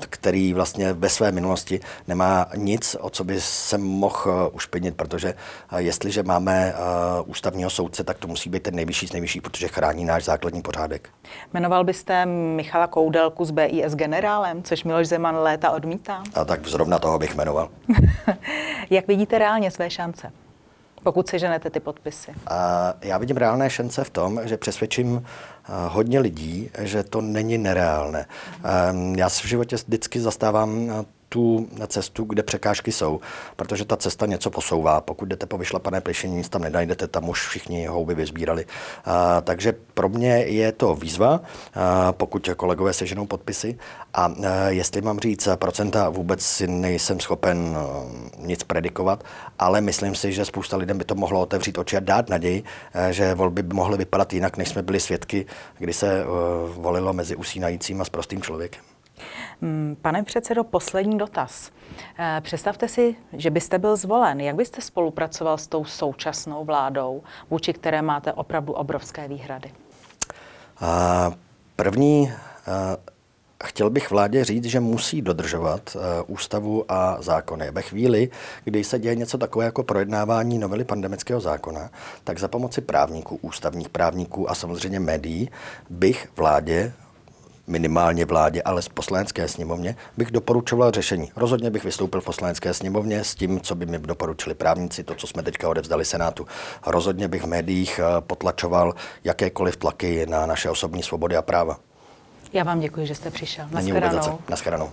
který 0.00 0.54
vlastně 0.54 0.92
ve 0.92 1.08
své 1.08 1.32
minulosti 1.32 1.80
nemá 2.08 2.46
nic, 2.56 2.96
o 3.00 3.10
co 3.10 3.24
by 3.24 3.40
se 3.40 3.78
mohl 3.78 4.46
eh, 4.46 4.50
ušpinit, 4.52 4.96
protože 4.96 5.34
jestliže 5.76 6.22
máme 6.22 6.74
ústavního 7.26 7.70
soudce, 7.70 8.04
tak 8.04 8.18
to 8.18 8.28
musí 8.28 8.50
být 8.50 8.62
ten 8.62 8.74
nejvyšší 8.74 9.06
z 9.06 9.12
nejvyšších, 9.12 9.42
protože 9.42 9.68
chrání 9.68 10.04
náš 10.04 10.24
základní 10.24 10.62
pořádek. 10.62 11.08
Jmenoval 11.52 11.84
byste 11.84 12.26
Michala 12.26 12.86
Koudelku 12.86 13.44
z 13.44 13.50
BIS 13.50 13.94
generálem, 13.94 14.62
což 14.62 14.84
Miloš 14.84 15.08
Zeman 15.08 15.36
léta 15.36 15.70
odmítá? 15.70 16.22
A 16.34 16.44
tak 16.44 16.66
zrovna 16.66 16.98
toho 16.98 17.18
bych 17.18 17.34
jmenoval. 17.34 17.68
Jak 18.90 19.06
vidíte 19.08 19.38
reálně 19.38 19.70
své 19.70 19.90
šance? 19.90 20.32
Pokud 21.02 21.28
si 21.28 21.38
ženete 21.38 21.70
ty 21.70 21.80
podpisy. 21.80 22.34
Já 23.02 23.18
vidím 23.18 23.36
reálné 23.36 23.70
šance 23.70 24.04
v 24.04 24.10
tom, 24.10 24.40
že 24.44 24.56
přesvědčím 24.56 25.24
hodně 25.88 26.20
lidí, 26.20 26.70
že 26.78 27.02
to 27.02 27.20
není 27.20 27.58
nereálné. 27.58 28.26
Já 29.16 29.28
se 29.28 29.42
v 29.42 29.46
životě 29.46 29.76
vždycky 29.76 30.20
zastávám 30.20 30.90
tu 31.32 31.68
cestu, 31.86 32.24
kde 32.24 32.42
překážky 32.42 32.92
jsou, 32.92 33.20
protože 33.56 33.84
ta 33.84 33.96
cesta 33.96 34.26
něco 34.26 34.50
posouvá. 34.50 35.00
Pokud 35.00 35.28
jdete 35.28 35.46
po 35.46 35.58
vyšlapané 35.58 36.00
plešení, 36.00 36.36
nic 36.36 36.48
tam 36.48 36.62
nenajdete, 36.62 37.08
tam 37.08 37.28
už 37.28 37.48
všichni 37.48 37.86
houby 37.86 38.14
vyzbírali. 38.14 38.66
A, 39.04 39.40
takže 39.40 39.74
pro 39.94 40.08
mě 40.08 40.36
je 40.36 40.72
to 40.72 40.94
výzva, 40.94 41.40
a, 41.74 42.12
pokud 42.12 42.48
kolegové 42.56 42.92
seženou 42.92 43.26
podpisy. 43.26 43.78
A, 44.14 44.24
a 44.24 44.32
jestli 44.68 45.00
mám 45.00 45.18
říct 45.18 45.48
procenta, 45.54 46.08
vůbec 46.08 46.42
si 46.42 46.66
nejsem 46.66 47.20
schopen 47.20 47.76
nic 48.38 48.62
predikovat, 48.64 49.24
ale 49.58 49.80
myslím 49.80 50.14
si, 50.14 50.32
že 50.32 50.44
spousta 50.44 50.76
lidem 50.76 50.98
by 50.98 51.04
to 51.04 51.14
mohlo 51.14 51.40
otevřít 51.40 51.78
oči 51.78 51.96
a 51.96 52.00
dát 52.00 52.28
naději, 52.28 52.62
že 53.10 53.34
volby 53.34 53.62
by 53.62 53.74
mohly 53.74 53.98
vypadat 53.98 54.32
jinak, 54.32 54.56
než 54.56 54.68
jsme 54.68 54.82
byli 54.82 55.00
svědky, 55.00 55.46
kdy 55.78 55.92
se 55.92 56.24
volilo 56.74 57.12
mezi 57.12 57.36
usínajícím 57.36 58.00
a 58.00 58.04
s 58.04 58.08
prostým 58.08 58.42
člověkem. 58.42 58.91
Mm, 59.62 59.96
pane 60.02 60.22
předsedo, 60.22 60.64
poslední 60.64 61.18
dotaz. 61.18 61.70
Eh, 62.18 62.40
představte 62.40 62.88
si, 62.88 63.16
že 63.32 63.50
byste 63.50 63.78
byl 63.78 63.96
zvolen. 63.96 64.40
Jak 64.40 64.56
byste 64.56 64.80
spolupracoval 64.80 65.58
s 65.58 65.66
tou 65.66 65.84
současnou 65.84 66.64
vládou, 66.64 67.22
vůči 67.50 67.72
které 67.72 68.02
máte 68.02 68.32
opravdu 68.32 68.72
obrovské 68.72 69.28
výhrady? 69.28 69.72
První, 71.76 72.32
chtěl 73.64 73.90
bych 73.90 74.10
vládě 74.10 74.44
říct, 74.44 74.64
že 74.64 74.80
musí 74.80 75.22
dodržovat 75.22 75.96
ústavu 76.26 76.84
a 76.88 77.16
zákony. 77.22 77.70
Ve 77.70 77.82
chvíli, 77.82 78.30
kdy 78.64 78.84
se 78.84 78.98
děje 78.98 79.14
něco 79.14 79.38
takové 79.38 79.64
jako 79.64 79.82
projednávání 79.82 80.58
novely 80.58 80.84
pandemického 80.84 81.40
zákona, 81.40 81.90
tak 82.24 82.38
za 82.38 82.48
pomoci 82.48 82.80
právníků, 82.80 83.38
ústavních 83.42 83.88
právníků 83.88 84.50
a 84.50 84.54
samozřejmě 84.54 85.00
médií 85.00 85.50
bych 85.90 86.28
vládě 86.36 86.92
minimálně 87.66 88.24
vládě, 88.24 88.62
ale 88.62 88.82
z 88.82 88.88
poslanecké 88.88 89.48
sněmovně, 89.48 89.96
bych 90.16 90.30
doporučoval 90.30 90.90
řešení. 90.90 91.32
Rozhodně 91.36 91.70
bych 91.70 91.84
vystoupil 91.84 92.20
v 92.20 92.24
poslanecké 92.24 92.74
sněmovně 92.74 93.24
s 93.24 93.34
tím, 93.34 93.60
co 93.60 93.74
by 93.74 93.86
mi 93.86 93.98
doporučili 93.98 94.54
právníci, 94.54 95.04
to, 95.04 95.14
co 95.14 95.26
jsme 95.26 95.42
teďka 95.42 95.68
odevzdali 95.68 96.04
Senátu. 96.04 96.46
Rozhodně 96.86 97.28
bych 97.28 97.42
v 97.42 97.46
médiích 97.46 98.00
eh, 98.02 98.20
potlačoval 98.20 98.94
jakékoliv 99.24 99.76
tlaky 99.76 100.26
na 100.26 100.46
naše 100.46 100.70
osobní 100.70 101.02
svobody 101.02 101.36
a 101.36 101.42
práva. 101.42 101.78
Já 102.52 102.64
vám 102.64 102.80
děkuji, 102.80 103.06
že 103.06 103.14
jste 103.14 103.30
přišel. 103.30 103.66
Naschledanou. 103.70 104.38
Naschledanou. 104.48 104.90